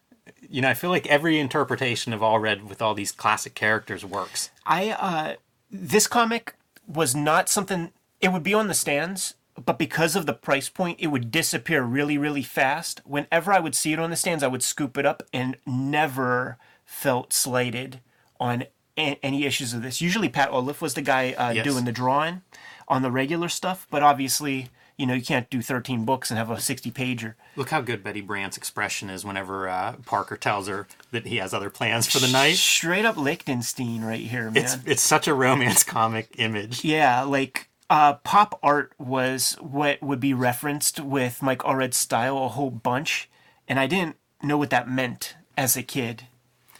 You 0.48 0.62
know, 0.62 0.68
I 0.68 0.74
feel 0.74 0.90
like 0.90 1.06
every 1.08 1.40
interpretation 1.40 2.12
of 2.12 2.20
Allred 2.20 2.68
with 2.68 2.80
all 2.80 2.94
these 2.94 3.10
classic 3.10 3.56
characters 3.56 4.04
works. 4.04 4.50
I 4.64 4.90
uh, 4.90 5.34
this 5.68 6.06
comic 6.06 6.54
was 6.86 7.16
not 7.16 7.48
something. 7.48 7.90
It 8.20 8.28
would 8.28 8.44
be 8.44 8.54
on 8.54 8.68
the 8.68 8.74
stands, 8.74 9.34
but 9.64 9.78
because 9.78 10.16
of 10.16 10.26
the 10.26 10.32
price 10.32 10.68
point, 10.68 10.98
it 11.00 11.08
would 11.08 11.30
disappear 11.30 11.82
really, 11.82 12.16
really 12.18 12.42
fast. 12.42 13.00
Whenever 13.04 13.52
I 13.52 13.60
would 13.60 13.74
see 13.74 13.92
it 13.92 13.98
on 13.98 14.10
the 14.10 14.16
stands, 14.16 14.42
I 14.42 14.48
would 14.48 14.62
scoop 14.62 14.96
it 14.98 15.06
up 15.06 15.22
and 15.32 15.56
never 15.66 16.58
felt 16.84 17.32
slighted 17.32 18.00
on 18.38 18.64
a- 18.98 19.18
any 19.22 19.44
issues 19.44 19.72
of 19.72 19.82
this. 19.82 20.00
Usually, 20.00 20.28
Pat 20.28 20.50
Olliffe 20.50 20.80
was 20.82 20.94
the 20.94 21.02
guy 21.02 21.32
uh, 21.32 21.50
Yes. 21.50 21.64
doing 21.64 21.84
the 21.84 21.92
drawing 21.92 22.42
on 22.88 23.02
the 23.02 23.10
regular 23.10 23.48
stuff, 23.48 23.86
but 23.90 24.02
obviously, 24.02 24.68
you 24.96 25.06
know, 25.06 25.14
you 25.14 25.22
can't 25.22 25.48
do 25.48 25.62
13 25.62 26.04
books 26.04 26.30
and 26.30 26.36
have 26.36 26.50
a 26.50 26.60
60 26.60 26.90
pager. 26.90 27.34
Look 27.56 27.70
how 27.70 27.80
good 27.80 28.02
Betty 28.04 28.20
Brant's 28.20 28.58
expression 28.58 29.08
is 29.08 29.24
whenever 29.24 29.66
uh, 29.68 29.94
Parker 30.04 30.36
tells 30.36 30.68
her 30.68 30.86
that 31.10 31.26
he 31.26 31.36
has 31.36 31.54
other 31.54 31.70
plans 31.70 32.06
for 32.06 32.18
the 32.18 32.28
night. 32.28 32.56
Straight 32.56 33.06
up 33.06 33.16
Lichtenstein 33.16 34.02
right 34.02 34.20
here, 34.20 34.50
man. 34.50 34.56
It's 34.62 34.76
it's 34.84 35.02
such 35.02 35.26
a 35.26 35.32
romance 35.32 35.84
comic 35.96 36.34
image. 36.36 36.84
Yeah, 36.84 37.22
like 37.22 37.69
uh, 37.90 38.14
pop 38.14 38.58
art 38.62 38.92
was 38.98 39.56
what 39.60 40.00
would 40.00 40.20
be 40.20 40.32
referenced 40.32 41.00
with 41.00 41.42
Mike 41.42 41.64
Allred's 41.64 41.96
style 41.96 42.38
a 42.44 42.48
whole 42.48 42.70
bunch, 42.70 43.28
and 43.68 43.78
I 43.78 43.86
didn't 43.86 44.16
know 44.42 44.56
what 44.56 44.70
that 44.70 44.88
meant 44.88 45.34
as 45.58 45.76
a 45.76 45.82
kid, 45.82 46.26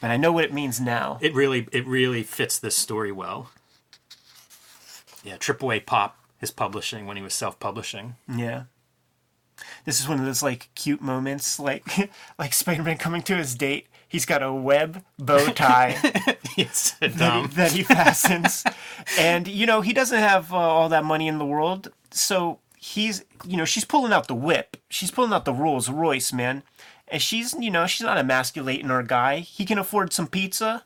but 0.00 0.11
I 0.11 0.17
know 0.17 0.33
what 0.33 0.45
it 0.45 0.55
means 0.55 0.81
now. 0.81 1.19
It 1.21 1.35
really 1.35 1.67
it 1.73 1.87
really 1.87 2.23
fits 2.23 2.59
this 2.59 2.76
story 2.76 3.12
well. 3.12 3.50
Yeah, 5.23 5.37
Triple 5.37 5.73
A 5.73 5.81
Pop 5.81 6.17
his 6.38 6.50
publishing 6.50 7.05
when 7.05 7.19
he 7.19 7.23
was 7.23 7.35
self-publishing. 7.35 8.17
Yeah. 8.26 8.64
This 9.85 10.00
is 10.00 10.09
one 10.09 10.19
of 10.19 10.25
those 10.25 10.43
like 10.43 10.71
cute 10.75 11.02
moments, 11.02 11.61
like 11.61 12.11
like 12.38 12.55
Spider-Man 12.55 12.97
coming 12.97 13.23
to 13.23 13.37
his 13.37 13.55
date. 13.55 13.88
He's 14.11 14.26
got 14.26 14.43
a 14.43 14.52
web 14.52 15.05
bow 15.21 15.47
tie 15.52 15.97
that, 17.00 17.47
he, 17.49 17.55
that 17.55 17.71
he 17.71 17.83
fastens, 17.85 18.64
and 19.17 19.47
you 19.47 19.67
know 19.67 19.83
he 19.83 19.93
doesn't 19.93 20.19
have 20.19 20.52
uh, 20.52 20.57
all 20.57 20.88
that 20.88 21.05
money 21.05 21.29
in 21.29 21.38
the 21.38 21.47
world, 21.47 21.93
so 22.11 22.59
he's 22.76 23.25
you 23.47 23.57
know 23.57 23.64
she's 23.64 23.85
pulling 23.85 24.12
out 24.12 24.26
the 24.26 24.35
whip, 24.35 24.76
she's 24.88 25.12
pulling 25.12 25.33
out 25.33 25.45
the 25.45 25.55
Rolls 25.55 25.88
Royce, 25.88 26.33
man, 26.33 26.64
and 27.07 27.23
she's 27.23 27.55
you 27.55 27.71
know 27.71 27.87
she's 27.87 28.05
not 28.05 28.19
emasculating 28.19 28.90
our 28.90 29.05
guy. 29.05 29.38
He 29.38 29.64
can 29.64 29.79
afford 29.79 30.12
some 30.12 30.26
pizza. 30.26 30.83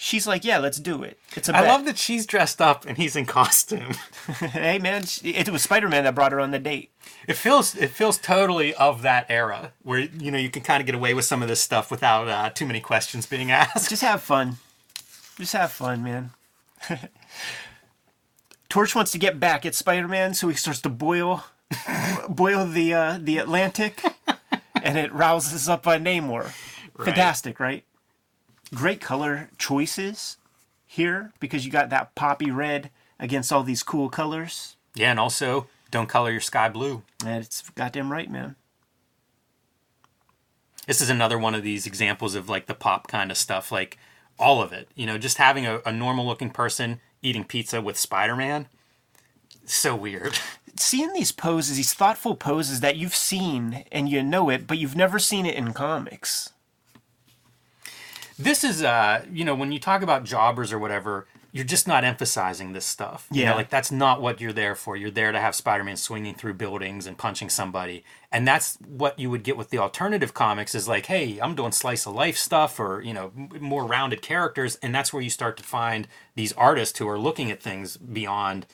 She's 0.00 0.28
like, 0.28 0.44
yeah, 0.44 0.58
let's 0.58 0.78
do 0.78 1.02
it. 1.02 1.18
It's 1.34 1.48
a 1.48 1.56
I 1.56 1.62
bet. 1.62 1.68
love 1.70 1.84
that 1.86 1.98
she's 1.98 2.24
dressed 2.24 2.62
up 2.62 2.86
and 2.86 2.96
he's 2.96 3.16
in 3.16 3.26
costume. 3.26 3.94
hey 4.38 4.78
man, 4.78 5.02
it 5.24 5.48
was 5.48 5.62
Spider-Man 5.62 6.04
that 6.04 6.14
brought 6.14 6.30
her 6.30 6.38
on 6.38 6.52
the 6.52 6.60
date. 6.60 6.92
It 7.26 7.34
feels 7.34 7.74
it 7.74 7.90
feels 7.90 8.16
totally 8.16 8.72
of 8.74 9.02
that 9.02 9.26
era 9.28 9.72
where 9.82 9.98
you 9.98 10.30
know 10.30 10.38
you 10.38 10.50
can 10.50 10.62
kind 10.62 10.80
of 10.80 10.86
get 10.86 10.94
away 10.94 11.14
with 11.14 11.24
some 11.24 11.42
of 11.42 11.48
this 11.48 11.60
stuff 11.60 11.90
without 11.90 12.28
uh, 12.28 12.48
too 12.50 12.64
many 12.64 12.78
questions 12.78 13.26
being 13.26 13.50
asked. 13.62 13.90
Just 13.90 14.02
have 14.02 14.22
fun. 14.22 14.58
Just 15.36 15.54
have 15.54 15.72
fun, 15.72 16.04
man. 16.04 16.30
Torch 18.68 18.94
wants 18.94 19.10
to 19.10 19.18
get 19.18 19.40
back 19.40 19.66
at 19.66 19.74
Spider-Man, 19.74 20.32
so 20.34 20.48
he 20.48 20.54
starts 20.54 20.80
to 20.82 20.88
boil, 20.88 21.42
boil 22.28 22.66
the 22.66 22.94
uh, 22.94 23.18
the 23.20 23.38
Atlantic, 23.38 24.00
and 24.80 24.96
it 24.96 25.12
rouses 25.12 25.68
up 25.68 25.88
uh, 25.88 25.98
Namor. 25.98 26.52
Fantastic, 27.04 27.58
right? 27.58 27.82
Great 28.74 29.00
color 29.00 29.48
choices 29.58 30.36
here 30.86 31.32
because 31.40 31.64
you 31.64 31.72
got 31.72 31.90
that 31.90 32.14
poppy 32.14 32.50
red 32.50 32.90
against 33.18 33.52
all 33.52 33.62
these 33.62 33.82
cool 33.82 34.08
colors. 34.08 34.76
Yeah, 34.94 35.10
and 35.10 35.20
also 35.20 35.66
don't 35.90 36.08
color 36.08 36.30
your 36.30 36.40
sky 36.40 36.68
blue. 36.68 37.02
It's 37.24 37.68
goddamn 37.70 38.12
right, 38.12 38.30
man. 38.30 38.56
This 40.86 41.00
is 41.00 41.10
another 41.10 41.38
one 41.38 41.54
of 41.54 41.62
these 41.62 41.86
examples 41.86 42.34
of 42.34 42.48
like 42.48 42.66
the 42.66 42.74
pop 42.74 43.08
kind 43.08 43.30
of 43.30 43.36
stuff, 43.36 43.70
like 43.70 43.98
all 44.38 44.62
of 44.62 44.72
it. 44.72 44.88
You 44.94 45.06
know, 45.06 45.18
just 45.18 45.36
having 45.36 45.66
a, 45.66 45.80
a 45.84 45.92
normal 45.92 46.26
looking 46.26 46.50
person 46.50 47.00
eating 47.22 47.44
pizza 47.44 47.80
with 47.80 47.98
Spider 47.98 48.36
Man. 48.36 48.68
So 49.64 49.94
weird. 49.94 50.38
Seeing 50.76 51.12
these 51.12 51.32
poses, 51.32 51.76
these 51.76 51.92
thoughtful 51.92 52.36
poses 52.36 52.80
that 52.80 52.96
you've 52.96 53.14
seen 53.14 53.84
and 53.90 54.08
you 54.08 54.22
know 54.22 54.48
it, 54.48 54.66
but 54.66 54.78
you've 54.78 54.96
never 54.96 55.18
seen 55.18 55.44
it 55.44 55.56
in 55.56 55.72
comics. 55.72 56.52
This 58.38 58.62
is, 58.64 58.82
uh, 58.82 59.24
you 59.32 59.44
know, 59.44 59.54
when 59.54 59.72
you 59.72 59.78
talk 59.80 60.02
about 60.02 60.24
jobbers 60.24 60.72
or 60.72 60.78
whatever, 60.78 61.26
you're 61.50 61.64
just 61.64 61.88
not 61.88 62.04
emphasizing 62.04 62.72
this 62.72 62.84
stuff. 62.84 63.26
You 63.32 63.44
know, 63.44 63.50
Yeah. 63.52 63.56
like 63.56 63.70
that's 63.70 63.90
not 63.90 64.20
what 64.20 64.40
you're 64.40 64.52
there 64.52 64.74
for. 64.74 64.96
You're 64.96 65.10
there 65.10 65.32
to 65.32 65.40
have 65.40 65.54
Spider-Man 65.54 65.96
swinging 65.96 66.34
through 66.34 66.54
buildings 66.54 67.06
and 67.06 67.16
punching 67.16 67.48
somebody, 67.48 68.04
and 68.30 68.46
that's 68.46 68.76
what 68.86 69.18
you 69.18 69.30
would 69.30 69.42
get 69.42 69.56
with 69.56 69.70
the 69.70 69.78
alternative 69.78 70.34
comics. 70.34 70.74
Is 70.74 70.86
like, 70.86 71.06
hey, 71.06 71.38
I'm 71.40 71.54
doing 71.54 71.72
slice 71.72 72.06
of 72.06 72.14
life 72.14 72.36
stuff, 72.36 72.78
or 72.78 73.00
you 73.00 73.14
know, 73.14 73.32
more 73.58 73.84
rounded 73.86 74.20
characters, 74.22 74.76
and 74.82 74.94
that's 74.94 75.12
where 75.12 75.22
you 75.22 75.30
start 75.30 75.56
to 75.56 75.62
find 75.64 76.06
these 76.36 76.52
artists 76.52 76.98
who 76.98 77.08
are 77.08 77.18
looking 77.18 77.50
at 77.50 77.62
things 77.62 77.96
beyond 77.96 78.66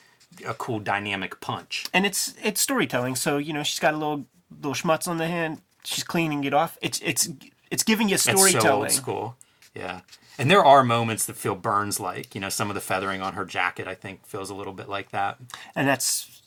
a 0.45 0.53
cool 0.53 0.79
dynamic 0.79 1.39
punch. 1.39 1.85
and 1.93 2.05
it's 2.05 2.33
it's 2.43 2.59
storytelling. 2.59 3.15
So 3.15 3.37
you 3.37 3.53
know 3.53 3.63
she's 3.63 3.79
got 3.79 3.93
a 3.93 3.97
little 3.97 4.25
little 4.51 4.73
schmutz 4.73 5.07
on 5.07 5.17
the 5.17 5.27
hand. 5.27 5.61
She's 5.85 6.03
cleaning 6.03 6.43
it 6.43 6.53
off. 6.53 6.77
It's 6.81 6.99
it's 7.03 7.29
it's 7.71 7.83
giving 7.83 8.09
you 8.09 8.17
storytelling. 8.17 8.55
It's 8.55 8.63
so 8.63 8.71
old 8.75 8.91
school. 8.91 9.37
Yeah. 9.75 10.01
And 10.37 10.49
there 10.49 10.63
are 10.65 10.83
moments 10.83 11.25
that 11.25 11.35
feel 11.35 11.55
Burns 11.55 11.99
like. 11.99 12.33
You 12.35 12.41
know, 12.41 12.49
some 12.49 12.69
of 12.69 12.75
the 12.75 12.81
feathering 12.81 13.21
on 13.21 13.33
her 13.33 13.45
jacket, 13.45 13.87
I 13.87 13.95
think, 13.95 14.25
feels 14.25 14.49
a 14.49 14.55
little 14.55 14.73
bit 14.73 14.89
like 14.89 15.11
that. 15.11 15.37
and 15.75 15.87
that's 15.87 16.41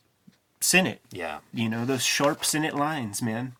Sinnott. 0.61 1.00
Yeah. 1.12 1.38
You 1.54 1.68
know 1.68 1.85
those 1.85 2.02
sharp 2.04 2.44
Sinnott 2.44 2.75
lines, 2.75 3.23
man. 3.23 3.54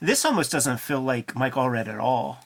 This 0.00 0.24
almost 0.24 0.52
doesn't 0.52 0.78
feel 0.80 1.00
like 1.00 1.34
Mike 1.34 1.54
Allred 1.54 1.88
at 1.88 1.98
all. 1.98 2.38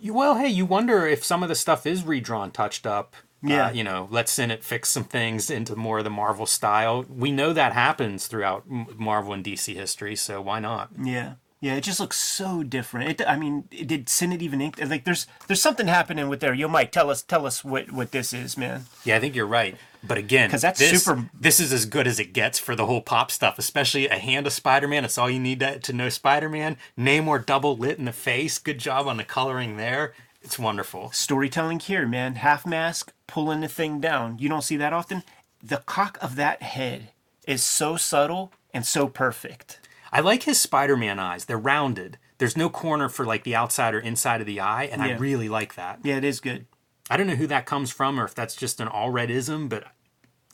You- 0.00 0.14
Well, 0.14 0.36
hey, 0.36 0.48
you 0.48 0.64
wonder 0.64 1.06
if 1.06 1.22
some 1.24 1.42
of 1.42 1.48
the 1.48 1.54
stuff 1.54 1.84
is 1.86 2.04
redrawn, 2.04 2.50
touched 2.50 2.86
up. 2.86 3.14
Yeah. 3.42 3.66
Uh, 3.66 3.70
you 3.72 3.82
know, 3.84 4.06
let 4.10 4.28
Sinnott 4.28 4.62
fix 4.62 4.88
some 4.88 5.02
things 5.04 5.50
into 5.50 5.74
more 5.74 5.98
of 5.98 6.04
the 6.04 6.10
Marvel 6.10 6.46
style. 6.46 7.04
We 7.08 7.32
know 7.32 7.52
that 7.52 7.72
happens 7.72 8.28
throughout 8.28 8.64
Marvel 8.70 9.32
and 9.32 9.44
DC 9.44 9.74
history, 9.74 10.14
so 10.16 10.40
why 10.40 10.60
not? 10.60 10.90
Yeah. 11.02 11.34
Yeah, 11.62 11.76
it 11.76 11.82
just 11.84 12.00
looks 12.00 12.18
so 12.18 12.64
different. 12.64 13.20
It, 13.20 13.26
I 13.28 13.36
mean, 13.36 13.68
it- 13.70 13.86
did 13.86 14.08
Sinnott 14.08 14.42
even 14.42 14.60
ink? 14.60 14.80
Like, 14.84 15.04
there's 15.04 15.28
there's 15.46 15.62
something 15.62 15.86
happening 15.86 16.28
with 16.28 16.40
there. 16.40 16.52
Yo, 16.52 16.66
Mike, 16.66 16.90
tell 16.90 17.08
us 17.08 17.22
tell 17.22 17.46
us 17.46 17.64
what 17.64 17.92
what 17.92 18.10
this 18.10 18.32
is, 18.32 18.58
man. 18.58 18.86
Yeah, 19.04 19.16
I 19.16 19.20
think 19.20 19.36
you're 19.36 19.46
right. 19.46 19.76
But 20.04 20.18
again, 20.18 20.48
because 20.48 20.62
that's 20.62 20.80
this, 20.80 21.04
super- 21.04 21.30
This 21.32 21.60
is 21.60 21.72
as 21.72 21.86
good 21.86 22.08
as 22.08 22.18
it 22.18 22.32
gets 22.32 22.58
for 22.58 22.74
the 22.74 22.86
whole 22.86 23.00
pop 23.00 23.30
stuff, 23.30 23.60
especially 23.60 24.08
a 24.08 24.18
hand 24.18 24.48
of 24.48 24.52
Spider-Man. 24.52 25.04
It's 25.04 25.16
all 25.16 25.30
you 25.30 25.38
need 25.38 25.60
to, 25.60 25.78
to 25.78 25.92
know 25.92 26.08
Spider-Man. 26.08 26.76
Namor 26.98 27.46
double 27.46 27.76
lit 27.76 27.98
in 28.00 28.06
the 28.06 28.12
face. 28.12 28.58
Good 28.58 28.78
job 28.80 29.06
on 29.06 29.16
the 29.16 29.22
coloring 29.24 29.76
there. 29.76 30.14
It's 30.42 30.58
wonderful. 30.58 31.12
Storytelling 31.12 31.78
here, 31.78 32.04
man. 32.08 32.34
Half 32.34 32.66
mask, 32.66 33.12
pulling 33.28 33.60
the 33.60 33.68
thing 33.68 34.00
down. 34.00 34.38
You 34.40 34.48
don't 34.48 34.62
see 34.64 34.76
that 34.78 34.92
often. 34.92 35.22
The 35.62 35.76
cock 35.86 36.18
of 36.20 36.34
that 36.34 36.62
head 36.62 37.10
is 37.46 37.62
so 37.62 37.96
subtle 37.96 38.52
and 38.74 38.84
so 38.84 39.06
perfect. 39.06 39.78
I 40.12 40.20
like 40.20 40.42
his 40.42 40.60
Spider-Man 40.60 41.18
eyes. 41.18 41.46
They're 41.46 41.58
rounded. 41.58 42.18
There's 42.38 42.56
no 42.56 42.68
corner 42.68 43.08
for 43.08 43.24
like 43.24 43.44
the 43.44 43.54
outside 43.54 43.94
or 43.94 44.00
inside 44.00 44.40
of 44.40 44.46
the 44.46 44.60
eye, 44.60 44.84
and 44.84 45.00
I 45.00 45.16
really 45.16 45.48
like 45.48 45.74
that. 45.76 46.00
Yeah, 46.02 46.16
it 46.16 46.24
is 46.24 46.40
good. 46.40 46.66
I 47.10 47.16
don't 47.16 47.26
know 47.26 47.36
who 47.36 47.46
that 47.48 47.66
comes 47.66 47.90
from 47.90 48.18
or 48.18 48.24
if 48.24 48.34
that's 48.34 48.54
just 48.54 48.80
an 48.80 48.88
Allredism, 48.88 49.68
but 49.68 49.84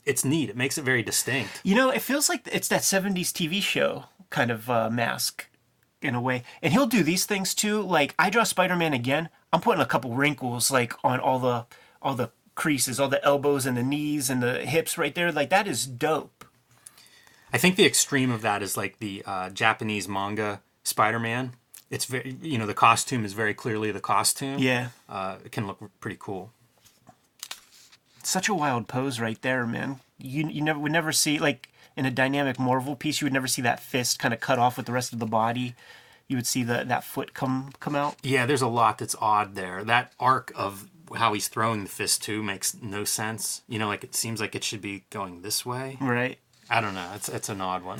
it's 0.05 0.25
neat. 0.25 0.49
It 0.49 0.57
makes 0.57 0.77
it 0.77 0.83
very 0.83 1.03
distinct. 1.03 1.61
You 1.63 1.75
know, 1.75 1.89
it 1.89 2.01
feels 2.01 2.29
like 2.29 2.47
it's 2.51 2.67
that 2.69 2.81
70s 2.81 3.31
TV 3.31 3.61
show 3.61 4.05
kind 4.29 4.51
of 4.51 4.69
uh, 4.69 4.89
mask 4.89 5.47
in 6.01 6.15
a 6.15 6.21
way. 6.21 6.43
And 6.61 6.73
he'll 6.73 6.87
do 6.87 7.03
these 7.03 7.25
things 7.25 7.53
too. 7.53 7.81
Like 7.81 8.15
I 8.17 8.29
draw 8.29 8.43
Spider-Man 8.43 8.93
again, 8.93 9.29
I'm 9.51 9.61
putting 9.61 9.81
a 9.81 9.85
couple 9.85 10.15
wrinkles 10.15 10.71
like 10.71 10.93
on 11.03 11.19
all 11.19 11.39
the 11.39 11.65
all 12.01 12.15
the 12.15 12.31
creases, 12.55 12.99
all 12.99 13.07
the 13.07 13.23
elbows 13.23 13.65
and 13.65 13.77
the 13.77 13.83
knees 13.83 14.29
and 14.29 14.41
the 14.41 14.59
hips 14.65 14.97
right 14.97 15.15
there. 15.15 15.31
Like 15.31 15.49
that 15.49 15.67
is 15.67 15.85
dope. 15.85 16.45
I 17.51 17.57
think 17.57 17.75
the 17.75 17.85
extreme 17.85 18.31
of 18.31 18.41
that 18.41 18.61
is 18.61 18.77
like 18.77 18.99
the 18.99 19.23
uh, 19.25 19.49
Japanese 19.49 20.07
manga 20.07 20.61
Spider-Man. 20.83 21.53
It's 21.89 22.05
very, 22.05 22.37
you 22.41 22.57
know, 22.57 22.67
the 22.67 22.73
costume 22.73 23.25
is 23.25 23.33
very 23.33 23.53
clearly 23.53 23.91
the 23.91 23.99
costume. 23.99 24.59
Yeah. 24.59 24.89
Uh, 25.07 25.37
it 25.43 25.51
can 25.51 25.65
look 25.65 25.79
pretty 25.99 26.17
cool. 26.19 26.51
Such 28.23 28.47
a 28.47 28.53
wild 28.53 28.87
pose 28.87 29.19
right 29.19 29.41
there, 29.41 29.65
man. 29.65 29.99
You 30.19 30.47
you 30.49 30.61
never 30.61 30.77
would 30.77 30.91
never 30.91 31.11
see 31.11 31.39
like 31.39 31.69
in 31.95 32.05
a 32.05 32.11
dynamic 32.11 32.59
Marvel 32.59 32.95
piece, 32.95 33.21
you 33.21 33.25
would 33.25 33.33
never 33.33 33.47
see 33.47 33.61
that 33.63 33.79
fist 33.79 34.19
kind 34.19 34.33
of 34.33 34.39
cut 34.39 34.59
off 34.59 34.77
with 34.77 34.85
the 34.85 34.91
rest 34.91 35.13
of 35.13 35.19
the 35.19 35.25
body. 35.25 35.73
You 36.27 36.35
would 36.37 36.45
see 36.45 36.63
the 36.63 36.83
that 36.85 37.03
foot 37.03 37.33
come 37.33 37.71
come 37.79 37.95
out. 37.95 38.17
Yeah, 38.21 38.45
there's 38.45 38.61
a 38.61 38.67
lot 38.67 38.99
that's 38.99 39.15
odd 39.19 39.55
there. 39.55 39.83
That 39.83 40.13
arc 40.19 40.51
of 40.55 40.89
how 41.15 41.33
he's 41.33 41.47
throwing 41.47 41.83
the 41.83 41.89
fist 41.89 42.21
too 42.21 42.43
makes 42.43 42.75
no 42.79 43.03
sense. 43.03 43.63
You 43.67 43.79
know, 43.79 43.87
like 43.87 44.03
it 44.03 44.13
seems 44.13 44.39
like 44.39 44.53
it 44.53 44.63
should 44.63 44.81
be 44.81 45.05
going 45.09 45.41
this 45.41 45.65
way. 45.65 45.97
Right. 45.99 46.37
I 46.69 46.81
don't 46.81 46.93
know. 46.93 47.11
It's 47.15 47.29
it's 47.29 47.49
an 47.49 47.61
odd 47.61 47.83
one. 47.83 47.99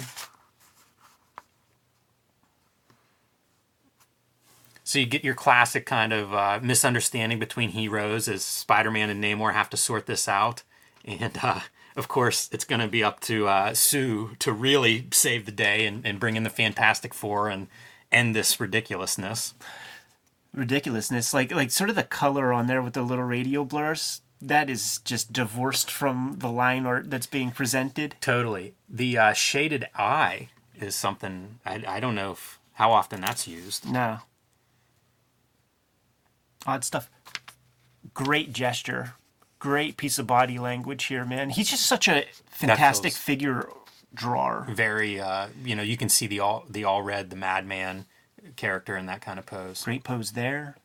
So 4.83 4.97
you 4.97 5.05
get 5.05 5.23
your 5.23 5.35
classic 5.35 5.85
kind 5.85 6.11
of 6.13 6.33
uh, 6.33 6.59
misunderstanding 6.63 7.37
between 7.37 7.69
heroes 7.69 8.27
as 8.27 8.43
Spider-Man 8.43 9.09
and 9.11 9.23
Namor 9.23 9.53
have 9.53 9.69
to 9.69 9.77
sort 9.77 10.07
this 10.07 10.27
out, 10.27 10.63
and 11.05 11.37
uh, 11.43 11.61
of 11.95 12.07
course 12.07 12.49
it's 12.51 12.65
going 12.65 12.81
to 12.81 12.87
be 12.87 13.03
up 13.03 13.19
to 13.21 13.47
uh, 13.47 13.73
Sue 13.73 14.35
to 14.39 14.51
really 14.51 15.07
save 15.11 15.45
the 15.45 15.51
day 15.51 15.85
and, 15.85 16.05
and 16.05 16.19
bring 16.19 16.35
in 16.35 16.43
the 16.43 16.49
Fantastic 16.49 17.13
Four 17.13 17.49
and 17.49 17.67
end 18.11 18.35
this 18.35 18.59
ridiculousness. 18.59 19.53
ridiculousness 20.53 21.33
like 21.33 21.51
like 21.51 21.69
sort 21.71 21.89
of 21.89 21.95
the 21.95 22.03
color 22.03 22.51
on 22.51 22.67
there 22.67 22.81
with 22.81 22.93
the 22.93 23.01
little 23.03 23.23
radio 23.25 23.63
blurs 23.63 24.21
that 24.41 24.69
is 24.69 24.99
just 25.03 25.33
divorced 25.33 25.91
from 25.91 26.35
the 26.39 26.49
line 26.49 26.85
art 26.85 27.09
that's 27.09 27.27
being 27.27 27.51
presented? 27.51 28.15
Totally. 28.21 28.73
The 28.89 29.17
uh, 29.17 29.33
shaded 29.33 29.87
eye 29.95 30.49
is 30.79 30.95
something 30.95 31.59
I, 31.65 31.83
I 31.87 31.99
don't 31.99 32.15
know 32.15 32.31
if, 32.31 32.59
how 32.73 32.91
often 32.91 33.21
that's 33.21 33.47
used. 33.47 33.89
no. 33.89 34.19
Odd 36.65 36.83
stuff. 36.83 37.09
Great 38.13 38.51
gesture. 38.51 39.13
Great 39.59 39.95
piece 39.95 40.19
of 40.19 40.27
body 40.27 40.59
language 40.59 41.05
here 41.05 41.23
man. 41.23 41.49
He's 41.49 41.69
just 41.69 41.85
such 41.85 42.07
a 42.07 42.25
fantastic 42.49 43.13
figure 43.13 43.69
drawer. 44.13 44.67
very 44.69 45.19
uh, 45.19 45.47
you 45.63 45.75
know 45.75 45.83
you 45.83 45.95
can 45.95 46.09
see 46.09 46.27
the 46.27 46.39
all 46.39 46.65
the 46.69 46.83
Allred 46.83 47.29
the 47.29 47.35
madman 47.35 48.05
character 48.55 48.97
in 48.97 49.05
that 49.05 49.21
kind 49.21 49.39
of 49.39 49.45
pose. 49.45 49.83
Great 49.83 50.03
pose 50.03 50.31
there 50.31 50.75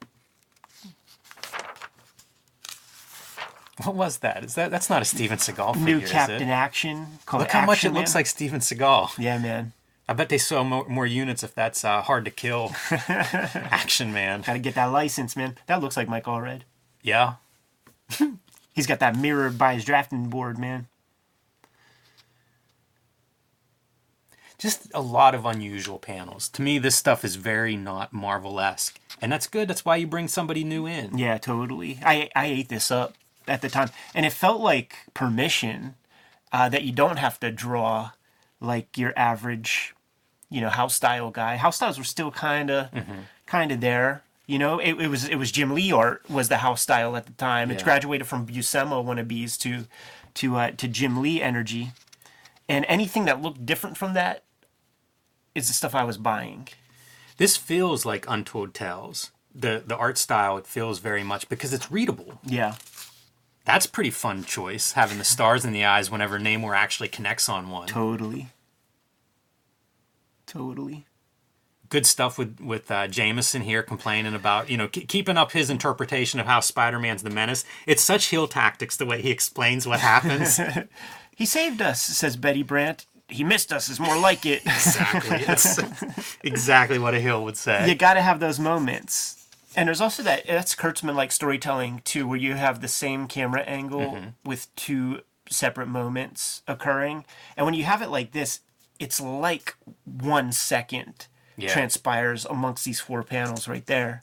what 3.83 3.95
was 3.95 4.19
that? 4.19 4.45
Is 4.45 4.54
that 4.54 4.71
that's 4.71 4.88
not 4.88 5.02
a 5.02 5.04
steven 5.04 5.38
seagal 5.38 5.75
figure 5.75 6.00
new 6.00 6.07
captain 6.07 6.49
action? 6.49 7.07
Look 7.33 7.50
how 7.50 7.66
much 7.66 7.78
it 7.78 7.88
Action 7.88 7.95
looks 7.95 8.14
like 8.14 8.26
steven 8.26 8.61
seagal. 8.61 9.19
Yeah 9.19 9.38
man. 9.38 9.73
I 10.07 10.12
bet 10.12 10.28
they 10.28 10.38
sell 10.38 10.64
more, 10.64 10.87
more 10.87 11.07
units 11.07 11.43
if 11.43 11.54
that's 11.54 11.83
uh, 11.83 12.02
hard 12.02 12.26
to 12.26 12.31
kill 12.31 12.73
action 13.09 14.12
man. 14.12 14.43
Gotta 14.43 14.59
get 14.59 14.75
that 14.75 14.87
license 14.87 15.37
man. 15.37 15.57
That 15.66 15.81
looks 15.81 15.97
like 15.97 16.09
mike 16.09 16.25
allred 16.25 16.62
yeah. 17.02 17.35
He's 18.75 18.87
got 18.87 18.99
that 19.00 19.16
mirror 19.16 19.50
by 19.50 19.75
his 19.75 19.85
drafting 19.85 20.28
board 20.28 20.59
man. 20.59 20.87
Just 24.57 24.88
a 24.95 25.02
lot 25.02 25.35
of 25.35 25.45
unusual 25.45 25.99
panels. 25.99 26.49
To 26.50 26.62
me 26.62 26.78
this 26.78 26.97
stuff 26.97 27.25
is 27.25 27.37
very 27.37 27.76
not 27.76 28.12
marvel-esque. 28.12 28.99
And 29.21 29.33
that's 29.33 29.47
good. 29.47 29.69
That's 29.69 29.85
why 29.85 29.97
you 29.97 30.07
bring 30.07 30.28
somebody 30.28 30.64
new 30.64 30.87
in. 30.87 31.19
Yeah, 31.19 31.38
totally. 31.38 31.99
I 32.04 32.31
I 32.37 32.47
ate 32.47 32.69
this 32.69 32.90
up 32.90 33.14
at 33.46 33.60
the 33.62 33.68
time, 33.68 33.90
and 34.14 34.24
it 34.26 34.32
felt 34.32 34.60
like 34.60 34.96
permission 35.14 35.94
uh, 36.52 36.68
that 36.68 36.82
you 36.84 36.92
don't 36.92 37.18
have 37.18 37.38
to 37.40 37.50
draw 37.50 38.10
like 38.60 38.96
your 38.96 39.12
average, 39.16 39.94
you 40.50 40.60
know, 40.60 40.70
house 40.70 40.94
style 40.94 41.30
guy. 41.30 41.56
House 41.56 41.76
styles 41.76 41.98
were 41.98 42.04
still 42.04 42.30
kind 42.30 42.70
of 42.70 42.88
kind 43.46 43.70
of 43.72 43.80
there. 43.80 44.22
You 44.46 44.58
know, 44.58 44.78
it, 44.78 44.94
it 45.00 45.08
was 45.08 45.26
it 45.28 45.36
was 45.36 45.50
Jim 45.50 45.72
Lee 45.74 45.90
art 45.92 46.28
was 46.28 46.48
the 46.48 46.58
house 46.58 46.82
style 46.82 47.16
at 47.16 47.26
the 47.26 47.32
time. 47.32 47.70
It 47.70 47.78
Yeah. 47.78 47.84
graduated 47.84 48.26
from 48.26 48.46
Buscema 48.46 49.02
wannabes 49.04 49.58
to 49.60 49.86
to 50.34 50.56
uh, 50.56 50.70
to 50.72 50.88
Jim 50.88 51.20
Lee 51.22 51.40
energy, 51.42 51.92
and 52.68 52.84
anything 52.88 53.24
that 53.26 53.40
looked 53.42 53.64
different 53.66 53.96
from 53.96 54.14
that 54.14 54.42
is 55.54 55.68
the 55.68 55.72
stuff 55.74 55.94
I 55.94 56.04
was 56.04 56.18
buying. 56.18 56.68
This 57.36 57.56
feels 57.56 58.04
like 58.04 58.26
Untold 58.28 58.74
Tales. 58.74 59.30
The 59.54 59.82
the 59.86 59.96
art 59.96 60.18
style 60.18 60.56
it 60.58 60.66
feels 60.66 60.98
very 60.98 61.22
much 61.24 61.48
because 61.48 61.72
it's 61.72 61.90
readable. 61.90 62.40
Yeah, 62.44 62.74
That's 63.64 63.87
pretty 63.87 64.11
fun 64.11 64.44
choice, 64.44 64.92
having 64.92 65.18
the 65.18 65.25
stars 65.25 65.64
in 65.64 65.73
the 65.73 65.85
eyes 65.85 66.11
whenever 66.11 66.38
Namor 66.38 66.76
actually 66.76 67.09
connects 67.09 67.49
on 67.49 67.71
one. 67.71 67.88
Totally. 67.88 68.49
Totally. 70.47 71.06
Good 71.88 72.06
stuff 72.06 72.38
with 72.38 72.61
with 72.61 72.90
uh, 72.90 73.06
Jameson 73.09 73.62
here 73.62 73.83
complaining 73.83 74.35
about 74.35 74.68
you 74.68 74.76
know 74.76 74.88
k- 74.88 75.04
keeping 75.04 75.37
up 75.37 75.52
his 75.52 75.71
interpretation 75.71 76.40
of 76.40 76.47
how 76.47 76.61
Spider-Man's 76.61 77.23
the 77.23 77.30
menace. 77.30 77.64
It's 77.87 78.02
such 78.02 78.26
heel 78.26 78.49
tactics 78.49 78.97
the 78.97 79.06
way 79.06 79.23
he 79.23 79.30
explains 79.30 79.87
what 79.87 80.00
happens. 80.00 80.59
He 81.37 81.47
saved 81.47 81.83
us, 81.83 82.00
says 82.00 82.37
Betty 82.37 82.62
Brant. 82.62 83.06
He 83.26 83.42
missed 83.42 83.73
us 83.73 83.88
is 83.88 83.99
more 83.99 84.16
like 84.16 84.47
it. 84.47 84.62
exactly, 84.64 85.44
exactly 86.44 86.97
what 87.00 87.12
a 87.12 87.21
heel 87.21 87.42
would 87.42 87.56
say. 87.56 87.88
you 87.88 87.97
got 87.97 88.14
to 88.14 88.23
have 88.23 88.38
those 88.38 88.61
moments. 88.61 89.43
And 89.76 89.88
there's 89.88 90.00
also 90.00 90.23
that 90.23 90.47
that's 90.47 90.75
Kurtzman 90.75 91.14
like 91.14 91.33
storytelling 91.33 92.02
too, 92.04 92.26
where 92.26 92.38
you 92.38 92.54
have 92.54 92.81
the 92.81 92.88
same 92.88 93.26
camera 93.26 93.62
angle 93.62 94.00
mm-hmm. 94.12 94.28
with 94.45 94.75
two 94.76 95.21
separate 95.50 95.88
moments 95.88 96.62
occurring. 96.66 97.25
And 97.57 97.66
when 97.66 97.75
you 97.75 97.85
have 97.85 98.02
it 98.02 98.09
like 98.09 98.33
this, 98.33 98.61
it's 98.99 99.21
like 99.21 99.76
one 100.04 100.52
second 100.52 101.26
Yeah. 101.57 101.73
transpires 101.73 102.45
amongst 102.45 102.85
these 102.85 103.00
four 103.00 103.23
panels 103.23 103.69
right 103.69 103.87
there. 103.87 104.23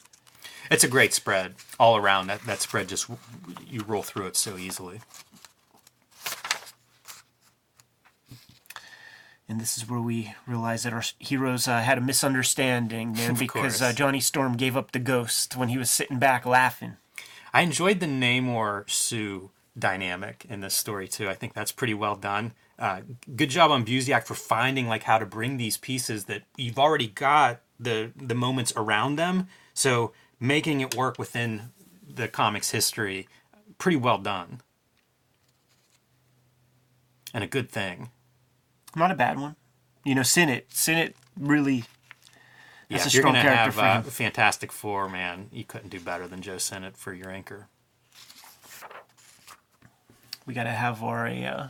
It's 0.70 0.84
a 0.84 0.88
great 0.88 1.14
spread 1.14 1.56
all 1.80 1.98
around. 1.98 2.28
That 2.28 2.42
that 2.46 2.62
spread 2.62 2.88
just 2.88 3.10
you 3.68 3.84
roll 3.86 4.04
through 4.04 4.28
it 4.28 4.38
so 4.38 4.58
easily. 4.58 5.02
And 9.52 9.60
this 9.60 9.78
is 9.78 9.90
where 9.90 10.00
we 10.00 10.34
realize 10.48 10.84
that 10.84 10.94
our 10.94 11.04
heroes 11.20 11.68
uh, 11.68 11.82
had 11.82 11.98
a 11.98 12.02
misunderstanding, 12.02 13.12
man, 13.18 13.36
because 13.36 13.82
uh. 13.82 13.92
Johnny 13.92 14.22
Storm 14.22 14.56
gave 14.56 14.78
up 14.78 14.94
the 14.94 15.00
ghost 15.00 15.58
when 15.58 15.68
he 15.68 15.78
was 15.78 15.92
sitting 15.92 16.20
back 16.20 16.46
laughing. 16.46 16.96
I 17.54 17.60
enjoyed 17.60 18.00
the 18.00 18.06
Namor 18.06 18.90
Sue 18.90 19.52
dynamic 19.78 20.46
in 20.48 20.62
this 20.62 20.74
story 20.74 21.06
too. 21.06 21.28
I 21.28 21.34
think 21.34 21.54
that's 21.54 21.74
pretty 21.74 21.94
well 21.94 22.16
done. 22.16 22.54
Uh, 22.80 23.02
good 23.36 23.50
job 23.50 23.72
on 23.72 23.84
Busiek 23.84 24.24
for 24.24 24.36
finding 24.36 24.88
like 24.88 25.04
how 25.04 25.18
to 25.18 25.26
bring 25.26 25.58
these 25.58 25.76
pieces 25.76 26.26
that 26.26 26.44
you've 26.56 26.80
already 26.80 27.08
got 27.08 27.60
the 27.78 28.14
the 28.16 28.36
moments 28.36 28.72
around 28.78 29.18
them. 29.18 29.48
So 29.74 30.14
making 30.40 30.80
it 30.80 30.96
work 30.96 31.20
within 31.20 31.74
the 32.08 32.30
comics 32.30 32.72
history, 32.72 33.28
pretty 33.78 33.98
well 33.98 34.18
done. 34.18 34.62
And 37.34 37.44
a 37.44 37.48
good 37.48 37.70
thing. 37.70 38.12
Not 38.96 39.12
a 39.12 39.16
bad 39.16 39.40
one. 39.40 39.56
You 40.04 40.16
know, 40.16 40.24
Sinnott. 40.24 40.66
Sinnott 40.70 41.16
really. 41.40 41.84
Yeah, 42.90 42.98
That's 42.98 43.06
a 43.06 43.16
you're 43.16 43.22
strong 43.22 43.36
gonna 43.36 43.44
character 43.44 43.64
have 43.64 43.76
for 43.76 43.82
uh, 43.82 43.96
him. 44.02 44.04
Fantastic 44.04 44.72
Four, 44.72 45.08
man, 45.08 45.48
you 45.52 45.64
couldn't 45.64 45.90
do 45.90 46.00
better 46.00 46.28
than 46.28 46.42
Joe 46.42 46.58
Sinnott 46.58 46.98
for 46.98 47.14
your 47.14 47.30
anchor. 47.30 47.68
We 50.46 50.54
got 50.54 50.64
to 50.64 50.72
have 50.72 51.04
our 51.04 51.28
uh, 51.28 51.70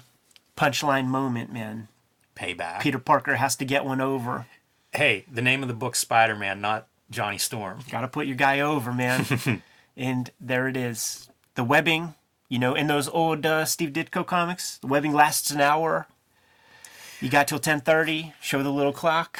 punchline 0.57 1.05
moment, 1.05 1.51
man. 1.51 1.89
Payback. 2.35 2.79
Peter 2.79 2.97
Parker 2.97 3.35
has 3.35 3.55
to 3.57 3.65
get 3.65 3.85
one 3.85 4.01
over. 4.01 4.47
Hey, 4.93 5.25
the 5.31 5.41
name 5.41 5.61
of 5.61 5.67
the 5.67 5.75
book 5.75 5.95
Spider 5.95 6.35
Man, 6.35 6.61
not 6.61 6.87
Johnny 7.09 7.37
Storm. 7.37 7.79
Got 7.91 8.01
to 8.01 8.07
put 8.07 8.25
your 8.25 8.35
guy 8.35 8.61
over, 8.61 8.91
man. 8.91 9.25
and 9.97 10.31
there 10.39 10.67
it 10.67 10.77
is. 10.77 11.29
The 11.55 11.63
webbing, 11.63 12.15
you 12.49 12.57
know, 12.57 12.73
in 12.73 12.87
those 12.87 13.07
old 13.09 13.45
uh, 13.45 13.65
Steve 13.65 13.91
Ditko 13.91 14.25
comics, 14.25 14.77
the 14.79 14.87
webbing 14.87 15.13
lasts 15.13 15.51
an 15.51 15.61
hour. 15.61 16.07
You 17.21 17.29
got 17.29 17.47
till 17.47 17.59
10:30. 17.59 18.33
Show 18.41 18.63
the 18.63 18.71
little 18.71 18.91
clock. 18.91 19.39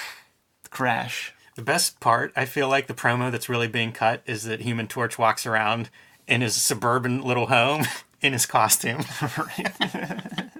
Crash. 0.70 1.34
The 1.56 1.64
best 1.64 2.00
part, 2.00 2.32
I 2.36 2.46
feel 2.46 2.70
like 2.70 2.88
the 2.88 2.94
promo 2.94 3.32
that's 3.32 3.50
really 3.50 3.68
being 3.68 3.92
cut 3.92 4.22
is 4.26 4.44
that 4.44 4.62
Human 4.62 4.88
Torch 4.88 5.18
walks 5.18 5.46
around 5.46 5.90
in 6.28 6.42
his 6.42 6.56
suburban 6.56 7.22
little 7.22 7.48
home 7.48 7.86
in 8.22 8.34
his 8.34 8.46
costume. 8.46 9.04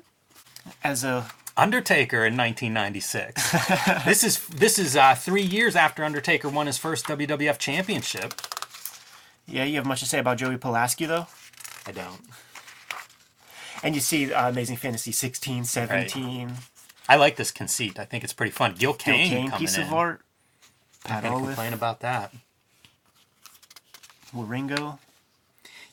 As 0.84 1.04
a 1.04 1.30
Undertaker 1.56 2.26
in 2.26 2.36
1996. 2.36 3.52
this 4.06 4.24
is 4.24 4.48
this 4.48 4.80
is 4.80 4.96
uh, 4.96 5.14
three 5.14 5.44
years 5.44 5.76
after 5.76 6.04
Undertaker 6.04 6.50
won 6.50 6.66
his 6.66 6.80
first 6.80 7.06
WWF 7.06 7.60
Championship. 7.60 8.34
yeah, 9.46 9.64
you 9.64 9.76
have 9.76 9.86
much 9.86 10.00
to 10.00 10.08
say 10.08 10.18
about 10.18 10.38
Joey 10.38 10.58
Pulaski 10.58 11.06
though. 11.06 11.28
I 11.86 11.92
don't. 11.92 12.22
And 13.84 13.96
you 13.96 14.02
see 14.02 14.34
uh, 14.34 14.50
Amazing 14.50 14.78
Fantasy 14.78 15.12
16, 15.12 15.66
17. 15.66 16.54
I 17.12 17.18
like 17.18 17.36
this 17.36 17.52
conceit. 17.52 18.00
I 18.00 18.06
think 18.06 18.24
it's 18.24 18.32
pretty 18.32 18.54
fun. 18.54 18.74
Gil 18.80 18.94
Kane, 18.94 19.28
Kane 19.28 19.50
coming 19.50 19.60
piece 19.60 19.76
in. 19.76 19.84
of 19.84 19.92
art. 19.92 20.22
Pat 21.04 21.24
Can't 21.24 21.36
Olliffe, 21.36 21.48
complain 21.48 21.74
about 21.74 22.00
that. 22.00 22.34
Wieringo. 24.34 24.98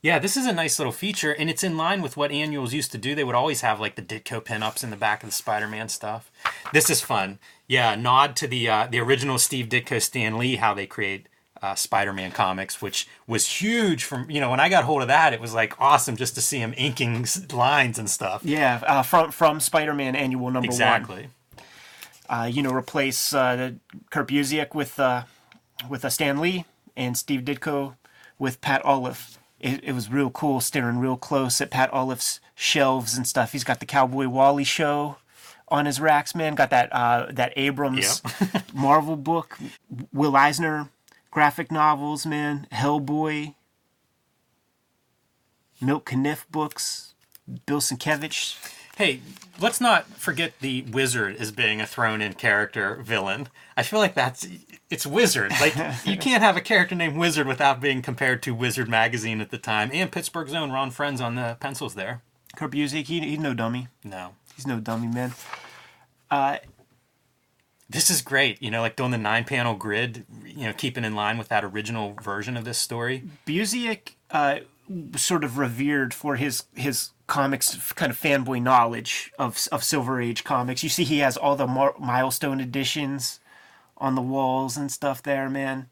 Yeah, 0.00 0.20
this 0.20 0.37
is 0.37 0.46
a 0.46 0.52
nice 0.52 0.78
little 0.78 0.92
feature, 0.92 1.33
and 1.33 1.50
it's 1.50 1.64
in 1.64 1.76
line 1.76 2.02
with 2.02 2.16
what 2.16 2.31
annuals 2.31 2.72
used 2.72 2.92
to 2.92 2.98
do. 2.98 3.16
They 3.16 3.24
would 3.24 3.35
always 3.35 3.62
have 3.62 3.81
like 3.81 3.96
the 3.96 4.02
Ditko 4.02 4.44
pinups 4.44 4.85
in 4.85 4.90
the 4.90 4.96
back 4.96 5.24
of 5.24 5.31
the 5.31 5.35
Spider-Man 5.35 5.88
stuff. 5.88 6.31
This 6.72 6.88
is 6.88 7.00
fun. 7.00 7.40
Yeah, 7.66 7.96
nod 7.96 8.37
to 8.37 8.46
the 8.46 8.68
uh, 8.68 8.87
the 8.87 9.00
original 9.00 9.38
Steve 9.38 9.68
Ditko, 9.68 10.00
Stan 10.00 10.38
Lee, 10.38 10.54
how 10.54 10.72
they 10.72 10.87
create 10.87 11.26
uh, 11.62 11.75
Spider-Man 11.75 12.31
comics, 12.33 12.81
which 12.81 13.07
was 13.27 13.47
huge. 13.47 14.05
From 14.05 14.31
you 14.31 14.40
know, 14.40 14.51
when 14.51 14.61
I 14.61 14.68
got 14.68 14.85
hold 14.85 15.03
of 15.03 15.09
that, 15.09 15.33
it 15.33 15.40
was 15.40 15.55
like 15.55 15.81
awesome 15.81 16.16
just 16.16 16.35
to 16.37 16.40
see 16.40 16.59
him 16.59 16.75
inking 16.77 17.27
lines 17.53 17.99
and 17.99 18.09
stuff. 18.09 18.42
Yeah, 18.44 18.81
uh, 18.87 19.03
from 19.03 19.31
from 19.31 19.61
Spider-Man 19.61 20.14
Annual 20.16 20.51
Number 20.51 20.61
One. 20.61 20.64
Exactly. 20.66 21.29
uh, 22.29 22.49
you 22.51 22.62
know, 22.62 22.73
replace 22.73 23.33
uh, 23.33 23.57
the 23.57 23.77
Kurt 24.11 24.29
Busiek 24.29 24.75
with 24.75 24.99
uh, 25.01 25.25
with 25.88 26.05
uh, 26.05 26.11
Stan 26.11 26.40
Lee 26.40 26.64
and 26.97 27.16
Steve 27.16 27.42
Ditko 27.42 27.97
with 28.38 28.61
Pat 28.61 28.83
Olliffe. 28.85 29.38
It, 29.61 29.83
it 29.83 29.92
was 29.92 30.09
real 30.09 30.31
cool, 30.31 30.61
staring 30.61 30.99
real 30.99 31.16
close 31.16 31.61
at 31.61 31.71
Pat 31.71 31.90
Olliffe's 31.92 32.40
shelves 32.55 33.16
and 33.16 33.27
stuff. 33.27 33.53
He's 33.53 33.64
got 33.64 33.81
the 33.81 33.87
Cowboy 33.87 34.29
Wally 34.29 34.62
show 34.62 35.16
on 35.66 35.87
his 35.87 36.01
racks, 36.01 36.35
man. 36.35 36.55
Got 36.55 36.71
that 36.71 36.92
uh, 36.92 37.27
that 37.33 37.53
Abrams 37.57 38.23
Marvel 38.75 39.16
book, 39.16 39.59
Will 40.12 40.37
Eisner 40.37 40.88
graphic 41.30 41.70
novels, 41.70 42.26
man. 42.26 42.66
Hellboy, 42.72 43.54
Milt 45.80 46.04
Caniff 46.04 46.44
books, 46.50 47.14
Bill 47.66 47.80
Sienkiewicz. 47.80 48.56
Hey, 48.96 49.20
let's 49.60 49.80
not 49.80 50.06
forget 50.08 50.54
the 50.60 50.82
wizard 50.82 51.36
as 51.36 51.52
being 51.52 51.80
a 51.80 51.86
thrown-in 51.86 52.32
character 52.32 52.96
villain. 52.96 53.48
I 53.76 53.84
feel 53.84 54.00
like 54.00 54.14
that's 54.14 54.48
it's 54.90 55.06
wizard. 55.06 55.52
Like 55.60 55.76
you 56.04 56.16
can't 56.16 56.42
have 56.42 56.56
a 56.56 56.60
character 56.60 56.96
named 56.96 57.16
Wizard 57.16 57.46
without 57.46 57.80
being 57.80 58.02
compared 58.02 58.42
to 58.42 58.54
Wizard 58.54 58.88
magazine 58.88 59.40
at 59.40 59.50
the 59.50 59.58
time 59.58 59.90
and 59.92 60.10
Pittsburgh's 60.10 60.52
own 60.52 60.72
Ron 60.72 60.90
Frenz 60.90 61.20
on 61.20 61.36
the 61.36 61.56
pencils 61.60 61.94
there. 61.94 62.22
Kurt 62.56 62.72
Busiek, 62.72 63.06
he, 63.06 63.20
he's 63.20 63.38
no 63.38 63.54
dummy. 63.54 63.86
No, 64.02 64.34
He's 64.56 64.66
no 64.66 64.80
dummy, 64.80 65.06
man. 65.06 65.32
Uh, 66.28 66.56
this 67.88 68.11
is 68.11 68.22
great. 68.22 68.62
You 68.62 68.70
know, 68.70 68.81
like 68.81 68.96
doing 68.96 69.11
the 69.11 69.18
nine-panel 69.18 69.74
grid. 69.77 70.24
You 70.44 70.66
know, 70.66 70.72
keeping 70.72 71.05
in 71.05 71.14
line 71.14 71.38
with 71.38 71.48
that 71.48 71.64
original 71.64 72.14
version 72.22 72.57
of 72.57 72.64
this 72.64 72.79
story. 72.79 73.24
Busiek 73.46 74.14
uh, 74.31 74.61
sort 75.16 75.44
of 75.44 75.59
revered 75.59 76.14
for 76.14 76.37
his 76.37 76.64
his 76.74 77.11
comics 77.27 77.92
kind 77.92 78.11
of 78.11 78.20
fanboy 78.20 78.62
knowledge 78.62 79.33
of 79.38 79.68
of 79.70 79.85
Silver 79.85 80.20
Age 80.20 80.44
comics. 80.44 80.83
You 80.83 80.88
see, 80.88 81.05
he 81.05 81.18
has 81.18 81.37
all 81.37 81.57
the 81.57 81.66
mar- 81.66 81.94
milestone 81.98 82.61
editions 82.61 83.40
on 83.96 84.14
the 84.14 84.22
walls 84.22 84.77
and 84.77 84.90
stuff 84.90 85.22
there, 85.22 85.48
man. 85.48 85.88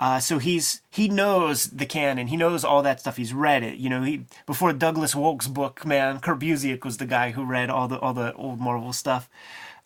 Uh, 0.00 0.18
so 0.18 0.38
he's 0.38 0.82
he 0.90 1.08
knows 1.08 1.70
the 1.70 1.86
canon. 1.86 2.26
He 2.26 2.36
knows 2.36 2.64
all 2.64 2.82
that 2.82 3.00
stuff. 3.00 3.16
He's 3.16 3.32
read 3.32 3.62
it. 3.62 3.78
You 3.78 3.88
know, 3.88 4.02
he 4.02 4.24
before 4.44 4.72
Douglas 4.72 5.14
Wolk's 5.14 5.46
book, 5.48 5.86
man. 5.86 6.20
Kurt 6.20 6.40
Busiek 6.40 6.84
was 6.84 6.96
the 6.96 7.06
guy 7.06 7.30
who 7.30 7.44
read 7.44 7.70
all 7.70 7.88
the 7.88 7.98
all 7.98 8.12
the 8.12 8.34
old 8.34 8.60
Marvel 8.60 8.92
stuff. 8.92 9.30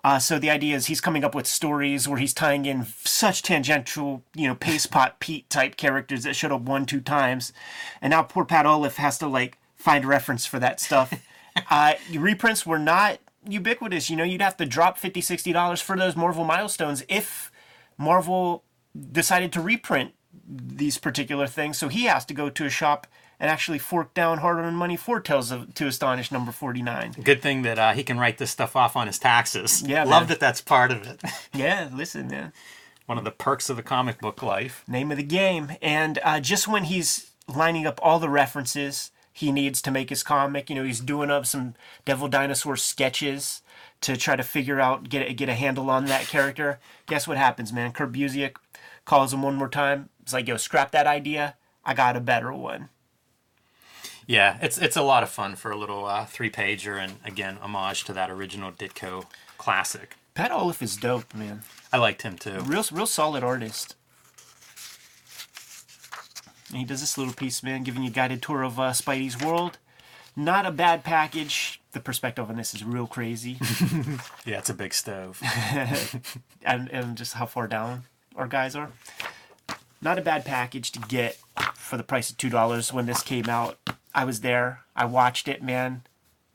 Uh, 0.09 0.18
so 0.18 0.38
the 0.38 0.49
idea 0.49 0.75
is 0.75 0.87
he's 0.87 1.03
coming 1.03 1.23
up 1.23 1.35
with 1.35 1.47
stories 1.47 2.09
where 2.09 2.18
he's 2.18 2.33
tying 2.33 2.64
in 2.64 2.87
such 3.05 3.42
tangential, 3.42 4.23
you 4.35 4.49
know, 4.49 4.55
paste 4.55 4.90
pot 4.90 5.21
Pete 5.21 5.51
type 5.51 5.77
characters 5.77 6.23
that 6.23 6.33
showed 6.33 6.51
up 6.51 6.62
one, 6.62 6.87
two 6.87 7.03
times, 7.03 7.53
and 8.01 8.12
now 8.12 8.23
poor 8.23 8.47
Pat 8.47 8.64
Olliffe 8.64 8.97
has 8.97 9.18
to 9.18 9.27
like 9.27 9.59
find 9.77 10.07
reference 10.07 10.47
for 10.47 10.59
that 10.61 10.81
stuff. 10.81 11.12
uh, 11.71 11.92
reprints 12.14 12.64
were 12.64 12.79
not 12.79 13.18
ubiquitous. 13.47 14.09
You 14.09 14.16
know, 14.16 14.25
you'd 14.25 14.40
have 14.40 14.57
to 14.57 14.64
drop 14.64 14.97
50 14.97 15.21
60 15.21 15.53
dollars 15.53 15.83
for 15.83 15.94
those 15.94 16.16
Marvel 16.16 16.44
milestones 16.44 17.05
if 17.11 17.53
Marvel 17.99 18.64
decided 19.12 19.53
to 19.53 19.61
reprint 19.61 20.14
these 20.49 20.97
particular 20.97 21.47
things. 21.47 21.77
So 21.77 21.88
he 21.88 22.05
has 22.05 22.25
to 22.25 22.33
go 22.33 22.49
to 22.49 22.64
a 22.64 22.71
shop 22.71 23.07
and 23.40 23.51
actually 23.51 23.79
forked 23.79 24.14
down 24.14 24.38
hard-earned 24.38 24.77
money 24.77 24.96
for 24.96 25.20
Tales 25.20 25.51
of 25.51 25.74
to 25.74 25.87
Astonish 25.87 26.33
number 26.33 26.53
49. 26.53 27.16
Good 27.22 27.40
thing 27.42 27.62
that 27.62 27.79
uh, 27.79 27.92
he 27.92 28.03
can 28.03 28.18
write 28.18 28.38
this 28.38 28.51
stuff 28.51 28.74
off 28.77 28.96
on 28.96 29.07
his 29.07 29.18
taxes. 29.18 29.83
Yeah, 29.83 30.05
love 30.05 30.22
man. 30.22 30.29
that 30.29 30.40
that's 30.40 30.61
part 30.61 30.90
of 30.90 31.07
it. 31.07 31.22
Yeah, 31.55 31.88
listen, 31.92 32.29
man. 32.29 32.53
One 33.07 33.18
of 33.18 33.24
the 33.24 33.31
perks 33.31 33.70
of 33.70 33.77
the 33.77 33.83
comic 33.83 34.20
book 34.20 34.42
life. 34.42 34.85
name 34.87 35.11
of 35.11 35.16
the 35.16 35.22
game. 35.22 35.72
And 35.81 36.18
uh, 36.22 36.40
just 36.40 36.68
when 36.68 36.85
he's 36.85 37.31
lining 37.46 37.87
up 37.87 37.98
all 38.03 38.18
the 38.18 38.29
references 38.29 39.11
he 39.33 39.51
needs 39.53 39.81
to 39.83 39.90
make 39.90 40.11
his 40.11 40.22
comic, 40.22 40.68
you 40.68 40.74
know, 40.77 40.85
he's 40.85 41.01
doing 41.01 41.31
up 41.31 41.46
some 41.46 41.74
Devil 42.05 42.29
Dinosaur 42.29 42.77
sketches 42.77 43.62
to 44.01 44.16
try 44.16 44.37
to 44.37 44.42
figure 44.42 44.81
out 44.81 45.09
get 45.09 45.29
a, 45.31 45.33
get 45.33 45.48
a 45.48 45.55
handle 45.55 45.90
on 45.90 46.07
that 46.07 46.27
character. 46.27 46.81
Guess 47.07 47.27
what 47.29 47.37
happens, 47.38 47.72
man? 47.72 47.92
Kurt 47.92 48.12
Busiek 48.12 48.57
calls 49.05 49.33
him 49.33 49.42
one 49.42 49.55
more 49.57 49.68
time. 49.68 50.09
It's 50.22 50.33
like, 50.33 50.48
yo, 50.48 50.57
scrap 50.57 50.90
that 50.90 51.07
idea. 51.07 51.57
I 51.85 51.94
got 51.94 52.16
a 52.16 52.20
better 52.20 52.53
one. 52.53 52.88
Yeah, 54.29 54.59
it's 54.61 54.77
it's 54.77 54.97
a 54.97 55.03
lot 55.03 55.23
of 55.23 55.31
fun 55.31 55.57
for 55.57 55.71
a 55.71 55.77
little 55.77 56.05
uh, 56.05 56.27
three 56.27 56.51
pager, 56.51 57.03
and 57.03 57.14
again, 57.25 57.57
homage 57.62 58.05
to 58.05 58.12
that 58.12 58.31
original 58.31 58.71
Ditko 58.71 59.25
classic. 59.57 60.17
Pat 60.35 60.51
Olliffe 60.51 60.83
is 60.83 60.99
dope, 60.99 61.35
man. 61.35 61.62
I 61.91 61.97
liked 61.97 62.21
him 62.23 62.37
too. 62.37 62.61
Real, 62.61 62.85
real 62.93 63.07
solid 63.07 63.43
artist. 63.43 63.97
And 66.69 66.79
he 66.79 66.85
does 66.85 67.01
this 67.01 67.17
little 67.17 67.33
piece, 67.33 67.62
man, 67.62 67.83
giving 67.83 68.03
you 68.03 68.11
a 68.11 68.12
guided 68.12 68.43
tour 68.43 68.62
of 68.62 68.79
uh, 68.79 68.91
Spidey's 68.91 69.43
world. 69.43 69.79
Not 70.37 70.67
a 70.67 70.71
bad 70.71 71.05
package. 71.05 71.81
The 71.93 72.01
perspective 72.01 72.51
on 72.51 72.57
this 72.57 72.75
is 72.75 72.85
real 72.85 73.07
crazy, 73.07 73.57
Yeah, 74.45 74.59
it's 74.59 74.69
a 74.69 74.75
big 74.75 74.93
stove. 74.93 75.41
and 76.62 76.91
and 76.91 77.17
just 77.17 77.33
how 77.33 77.47
far 77.47 77.67
down 77.67 78.05
our 78.37 78.47
guys 78.47 78.77
are. 78.77 78.91
Not 80.03 80.19
a 80.19 80.23
bad 80.23 80.45
package 80.45 80.93
to 80.93 80.99
get 81.01 81.38
for 81.75 81.97
the 81.97 82.03
price 82.03 82.29
of 82.29 82.37
two 82.37 82.51
dollars 82.51 82.93
when 82.93 83.07
this 83.07 83.23
came 83.23 83.49
out. 83.49 83.79
I 84.14 84.25
was 84.25 84.40
there. 84.40 84.81
I 84.97 85.05
watched 85.05 85.49
it, 85.49 85.62
man. 85.62 86.03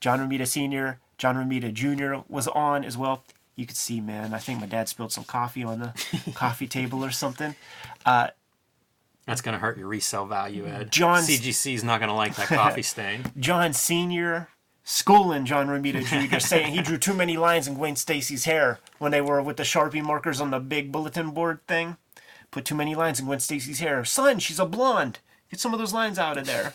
John 0.00 0.20
Romita 0.20 0.46
Sr., 0.46 1.00
John 1.16 1.36
Romita 1.36 1.72
Jr. 1.72 2.24
was 2.28 2.48
on 2.48 2.84
as 2.84 2.96
well. 2.98 3.22
You 3.56 3.66
could 3.66 3.76
see, 3.76 4.00
man. 4.00 4.34
I 4.34 4.38
think 4.38 4.60
my 4.60 4.66
dad 4.66 4.88
spilled 4.88 5.12
some 5.12 5.24
coffee 5.24 5.62
on 5.62 5.78
the 5.78 5.94
coffee 6.34 6.66
table 6.66 7.04
or 7.04 7.10
something. 7.12 7.54
Uh, 8.04 8.28
That's 9.26 9.40
gonna 9.40 9.58
hurt 9.58 9.78
your 9.78 9.86
resale 9.86 10.26
value, 10.26 10.66
Ed. 10.66 10.90
John's- 10.90 11.28
CGC's 11.28 11.84
not 11.84 12.00
gonna 12.00 12.16
like 12.16 12.34
that 12.36 12.48
coffee 12.48 12.82
stain. 12.82 13.22
John 13.38 13.72
Sr. 13.72 14.48
schooling 14.82 15.44
John 15.46 15.68
Romita 15.68 16.04
Jr. 16.04 16.38
saying 16.40 16.72
he 16.74 16.82
drew 16.82 16.98
too 16.98 17.14
many 17.14 17.36
lines 17.36 17.68
in 17.68 17.74
Gwen 17.74 17.94
Stacy's 17.96 18.44
hair 18.44 18.80
when 18.98 19.12
they 19.12 19.20
were 19.20 19.40
with 19.40 19.56
the 19.56 19.62
Sharpie 19.62 20.02
markers 20.02 20.40
on 20.40 20.50
the 20.50 20.58
big 20.60 20.90
bulletin 20.90 21.30
board 21.30 21.60
thing. 21.68 21.96
Put 22.50 22.64
too 22.64 22.74
many 22.74 22.94
lines 22.96 23.20
in 23.20 23.26
Gwen 23.26 23.40
Stacy's 23.40 23.78
hair. 23.80 24.04
Son, 24.04 24.40
she's 24.40 24.58
a 24.58 24.66
blonde. 24.66 25.20
Get 25.50 25.60
some 25.60 25.72
of 25.72 25.78
those 25.78 25.92
lines 25.94 26.18
out 26.18 26.36
of 26.38 26.46
there. 26.46 26.72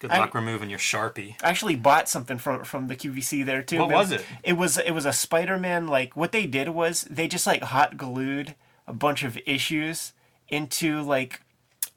Good 0.00 0.10
I- 0.10 0.18
luck 0.18 0.34
removing 0.34 0.70
your 0.70 0.78
sharpie. 0.78 1.34
I 1.42 1.48
actually 1.50 1.76
bought 1.76 2.08
something 2.08 2.38
from 2.38 2.64
from 2.64 2.86
the 2.88 2.96
QVC 2.96 3.44
there 3.44 3.62
too. 3.62 3.78
What 3.78 3.90
was 3.90 4.12
it? 4.12 4.24
It 4.42 4.54
was 4.54 4.78
it 4.78 4.92
was 4.92 5.06
a 5.06 5.12
Spider-Man 5.12 5.86
like 5.88 6.16
what 6.16 6.32
they 6.32 6.46
did 6.46 6.70
was 6.70 7.02
they 7.10 7.28
just 7.28 7.46
like 7.46 7.62
hot 7.62 7.96
glued 7.96 8.54
a 8.86 8.92
bunch 8.92 9.24
of 9.24 9.38
issues 9.46 10.12
into 10.48 11.02
like 11.02 11.42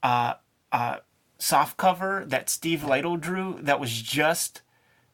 uh 0.03 0.35
uh 0.71 0.97
soft 1.37 1.77
cover 1.77 2.23
that 2.27 2.49
Steve 2.49 2.81
Lightle 2.81 3.19
drew 3.19 3.57
that 3.61 3.79
was 3.79 4.01
just 4.01 4.61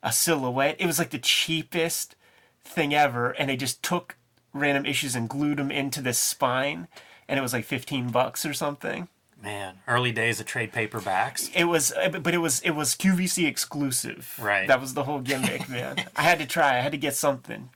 a 0.03 0.11
silhouette. 0.11 0.75
It 0.79 0.85
was 0.85 0.99
like 0.99 1.09
the 1.09 1.19
cheapest 1.19 2.15
thing 2.63 2.93
ever 2.93 3.31
and 3.31 3.49
they 3.49 3.57
just 3.57 3.81
took 3.83 4.17
random 4.53 4.85
issues 4.85 5.15
and 5.15 5.29
glued 5.29 5.57
them 5.57 5.71
into 5.71 6.01
the 6.01 6.13
spine 6.13 6.87
and 7.27 7.37
it 7.37 7.41
was 7.41 7.53
like 7.53 7.65
15 7.65 8.09
bucks 8.09 8.45
or 8.45 8.53
something. 8.53 9.07
Man, 9.41 9.75
early 9.87 10.11
days 10.11 10.39
of 10.39 10.47
trade 10.47 10.71
paperbacks. 10.73 11.51
It 11.55 11.65
was, 11.65 11.93
but 12.23 12.33
it 12.33 12.39
was 12.39 12.59
it 12.61 12.71
was 12.71 12.95
QVC 12.95 13.47
exclusive. 13.47 14.37
Right. 14.41 14.67
That 14.67 14.81
was 14.81 14.93
the 14.95 15.03
whole 15.03 15.19
gimmick, 15.19 15.69
man. 15.69 16.05
I 16.15 16.23
had 16.23 16.39
to 16.39 16.45
try. 16.47 16.77
I 16.77 16.81
had 16.81 16.91
to 16.91 16.97
get 16.97 17.15
something. 17.15 17.69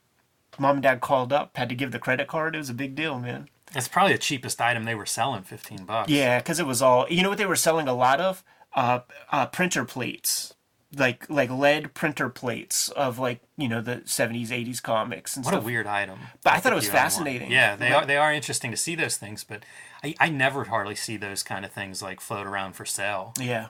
Mom 0.58 0.78
and 0.78 0.84
dad 0.84 1.02
called 1.02 1.32
up. 1.32 1.56
Had 1.56 1.70
to 1.70 1.76
give 1.76 1.92
the 1.92 2.00
credit 2.00 2.28
card. 2.28 2.56
It 2.56 2.60
was 2.60 2.70
a 2.70 2.74
big 2.74 2.96
deal, 2.96 3.20
man. 3.20 3.48
It's 3.76 3.88
probably 3.88 4.14
the 4.14 4.20
cheapest 4.20 4.60
item 4.60 4.84
they 4.84 4.96
were 4.96 5.06
selling, 5.06 5.44
fifteen 5.44 5.86
bucks. 5.86 6.10
Yeah, 6.10 6.40
because 6.40 6.60
it 6.60 6.66
was 6.66 6.82
all. 6.82 7.06
You 7.10 7.22
know 7.24 7.30
what 7.30 7.38
they 7.38 7.46
were 7.46 7.56
selling 7.56 7.88
a 7.88 7.94
lot 7.94 8.20
of? 8.20 8.44
Uh, 8.74 9.00
uh, 9.32 9.46
printer 9.48 9.86
plates, 9.86 10.54
like 10.96 11.30
like 11.30 11.50
lead 11.50 11.94
printer 11.94 12.30
plates 12.30 12.90
of 12.90 13.18
like 13.20 13.40
you 13.58 13.68
know 13.70 13.82
the 13.82 14.02
seventies, 14.06 14.52
eighties 14.52 14.80
comics 14.82 15.36
and 15.36 15.46
What 15.46 15.54
a 15.54 15.60
weird 15.60 15.88
item. 15.88 16.20
But 16.44 16.54
I 16.54 16.60
thought 16.60 16.74
it 16.74 16.76
was 16.76 16.86
own 16.88 16.94
one. 16.94 17.02
fascinating. 17.02 17.52
Yeah, 17.52 17.76
they 17.76 17.92
Like- 17.94 18.04
are 18.04 18.06
they 18.06 18.18
are 18.18 18.34
interesting 18.34 18.72
to 18.72 18.78
see 18.78 18.96
those 18.96 19.18
things, 19.18 19.44
but 19.44 19.64
I, 20.04 20.16
I 20.20 20.30
never 20.30 20.66
hardly 20.66 20.96
see 20.96 21.16
those 21.18 21.44
kind 21.44 21.64
of 21.66 21.72
things 21.72 22.02
like 22.02 22.20
float 22.20 22.46
around 22.48 22.74
for 22.74 22.86
sale. 22.86 23.34
yeah, 23.40 23.68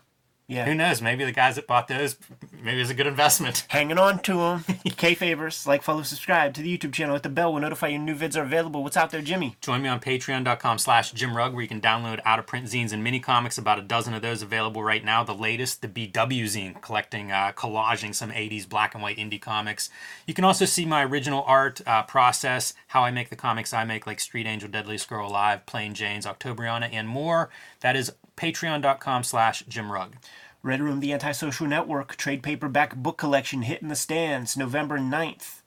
yeah. 0.51 0.65
Who 0.65 0.75
knows? 0.75 1.01
Maybe 1.01 1.23
the 1.23 1.31
guys 1.31 1.55
that 1.55 1.65
bought 1.65 1.87
those, 1.87 2.17
maybe 2.61 2.81
it's 2.81 2.89
a 2.89 2.93
good 2.93 3.07
investment. 3.07 3.65
Hanging 3.69 3.97
on 3.97 4.19
to 4.19 4.33
them. 4.33 4.65
K 4.97 5.15
favors, 5.15 5.65
like, 5.65 5.81
follow, 5.81 6.03
subscribe 6.03 6.53
to 6.55 6.61
the 6.61 6.77
YouTube 6.77 6.91
channel. 6.91 7.15
Hit 7.15 7.23
the 7.23 7.29
bell. 7.29 7.53
We'll 7.53 7.61
notify 7.61 7.87
you 7.87 7.97
new 7.97 8.13
vids 8.13 8.35
are 8.35 8.43
available. 8.43 8.83
What's 8.83 8.97
out 8.97 9.11
there, 9.11 9.21
Jimmy? 9.21 9.55
Join 9.61 9.81
me 9.81 9.87
on 9.87 10.01
patreon.com 10.01 10.77
slash 10.77 11.13
Jim 11.13 11.37
Rugg 11.37 11.53
where 11.53 11.61
you 11.61 11.69
can 11.69 11.79
download 11.79 12.19
out 12.25 12.37
of 12.37 12.47
print 12.47 12.65
zines 12.65 12.91
and 12.91 13.01
mini 13.01 13.21
comics. 13.21 13.57
About 13.57 13.79
a 13.79 13.81
dozen 13.81 14.13
of 14.13 14.21
those 14.21 14.41
available 14.41 14.83
right 14.83 15.05
now. 15.05 15.23
The 15.23 15.33
latest, 15.33 15.81
the 15.81 15.87
BW 15.87 16.43
zine, 16.43 16.81
collecting, 16.81 17.31
uh, 17.31 17.53
collaging 17.55 18.13
some 18.13 18.31
80s 18.31 18.67
black 18.67 18.93
and 18.93 19.01
white 19.01 19.17
indie 19.17 19.41
comics. 19.41 19.89
You 20.27 20.33
can 20.33 20.43
also 20.43 20.65
see 20.65 20.85
my 20.85 21.05
original 21.05 21.43
art 21.47 21.79
uh, 21.87 22.03
process, 22.03 22.73
how 22.87 23.03
I 23.03 23.11
make 23.11 23.29
the 23.29 23.37
comics 23.37 23.73
I 23.73 23.85
make, 23.85 24.05
like 24.05 24.19
Street 24.19 24.47
Angel, 24.47 24.67
Deadliest 24.67 25.07
Girl 25.07 25.27
Alive, 25.27 25.65
Plain 25.65 25.93
Janes, 25.93 26.25
Octobriana, 26.25 26.89
and 26.91 27.07
more. 27.07 27.49
That 27.79 27.95
is 27.95 28.11
patreon.com 28.35 29.23
slash 29.23 29.63
Jim 29.67 29.91
Rugg. 29.91 30.15
Red 30.63 30.80
Room, 30.80 31.00
the 31.00 31.12
Antisocial 31.12 31.65
Network, 31.65 32.15
trade 32.17 32.43
paperback 32.43 32.95
book 32.95 33.17
collection 33.17 33.63
hitting 33.63 33.88
the 33.88 33.95
stands 33.95 34.56
November 34.56 35.00
9th. 35.00 35.62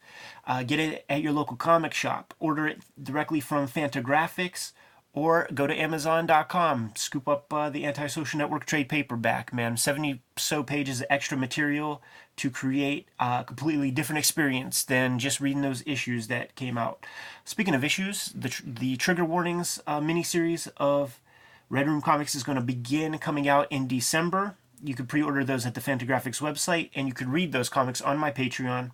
Uh, 0.46 0.62
get 0.62 0.78
it 0.78 1.04
at 1.08 1.20
your 1.20 1.32
local 1.32 1.56
comic 1.56 1.92
shop. 1.92 2.32
Order 2.38 2.68
it 2.68 2.82
directly 3.02 3.40
from 3.40 3.66
Fantagraphics 3.66 4.70
or 5.12 5.48
go 5.52 5.66
to 5.66 5.74
Amazon.com. 5.74 6.92
Scoop 6.94 7.28
up 7.28 7.52
uh, 7.52 7.70
the 7.70 7.84
Antisocial 7.84 8.38
Network 8.38 8.66
trade 8.66 8.88
paperback, 8.88 9.52
man. 9.52 9.76
70 9.76 10.22
so 10.36 10.62
pages 10.62 11.00
of 11.00 11.08
extra 11.10 11.36
material 11.36 12.00
to 12.36 12.48
create 12.48 13.08
a 13.18 13.42
completely 13.44 13.90
different 13.90 14.20
experience 14.20 14.84
than 14.84 15.18
just 15.18 15.40
reading 15.40 15.62
those 15.62 15.82
issues 15.86 16.28
that 16.28 16.54
came 16.54 16.78
out. 16.78 17.04
Speaking 17.44 17.74
of 17.74 17.82
issues, 17.82 18.26
the, 18.26 18.48
tr- 18.48 18.62
the 18.64 18.96
Trigger 18.96 19.24
Warnings 19.24 19.80
uh, 19.88 19.98
miniseries 19.98 20.68
of 20.76 21.20
Red 21.68 21.88
Room 21.88 22.00
Comics 22.00 22.36
is 22.36 22.44
going 22.44 22.58
to 22.58 22.64
begin 22.64 23.18
coming 23.18 23.48
out 23.48 23.66
in 23.70 23.88
December. 23.88 24.56
You 24.84 24.94
could 24.94 25.08
pre-order 25.08 25.44
those 25.44 25.64
at 25.64 25.74
the 25.74 25.80
Fantagraphics 25.80 26.42
website, 26.42 26.90
and 26.94 27.08
you 27.08 27.14
could 27.14 27.28
read 27.28 27.52
those 27.52 27.70
comics 27.70 28.02
on 28.02 28.18
my 28.18 28.30
Patreon. 28.30 28.90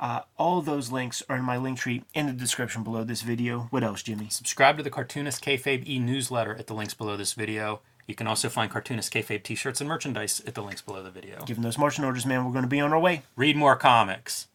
Uh, 0.00 0.20
all 0.36 0.62
those 0.62 0.92
links 0.92 1.24
are 1.28 1.36
in 1.36 1.42
my 1.42 1.56
link 1.56 1.76
tree 1.76 2.04
in 2.14 2.26
the 2.26 2.32
description 2.32 2.84
below 2.84 3.02
this 3.02 3.22
video. 3.22 3.66
What 3.70 3.82
else, 3.82 4.04
Jimmy? 4.04 4.28
Subscribe 4.30 4.76
to 4.76 4.84
the 4.84 4.90
Cartoonist 4.90 5.44
Kayfabe 5.44 5.88
e-newsletter 5.88 6.54
at 6.54 6.68
the 6.68 6.74
links 6.74 6.94
below 6.94 7.16
this 7.16 7.32
video. 7.32 7.80
You 8.06 8.14
can 8.14 8.28
also 8.28 8.48
find 8.48 8.70
Cartoonist 8.70 9.12
Kayfabe 9.12 9.42
t-shirts 9.42 9.80
and 9.80 9.88
merchandise 9.88 10.40
at 10.46 10.54
the 10.54 10.62
links 10.62 10.82
below 10.82 11.02
the 11.02 11.10
video. 11.10 11.44
Given 11.44 11.64
those 11.64 11.78
marching 11.78 12.04
orders, 12.04 12.24
man, 12.24 12.44
we're 12.44 12.52
going 12.52 12.62
to 12.62 12.68
be 12.68 12.80
on 12.80 12.92
our 12.92 13.00
way. 13.00 13.22
Read 13.34 13.56
more 13.56 13.74
comics. 13.74 14.46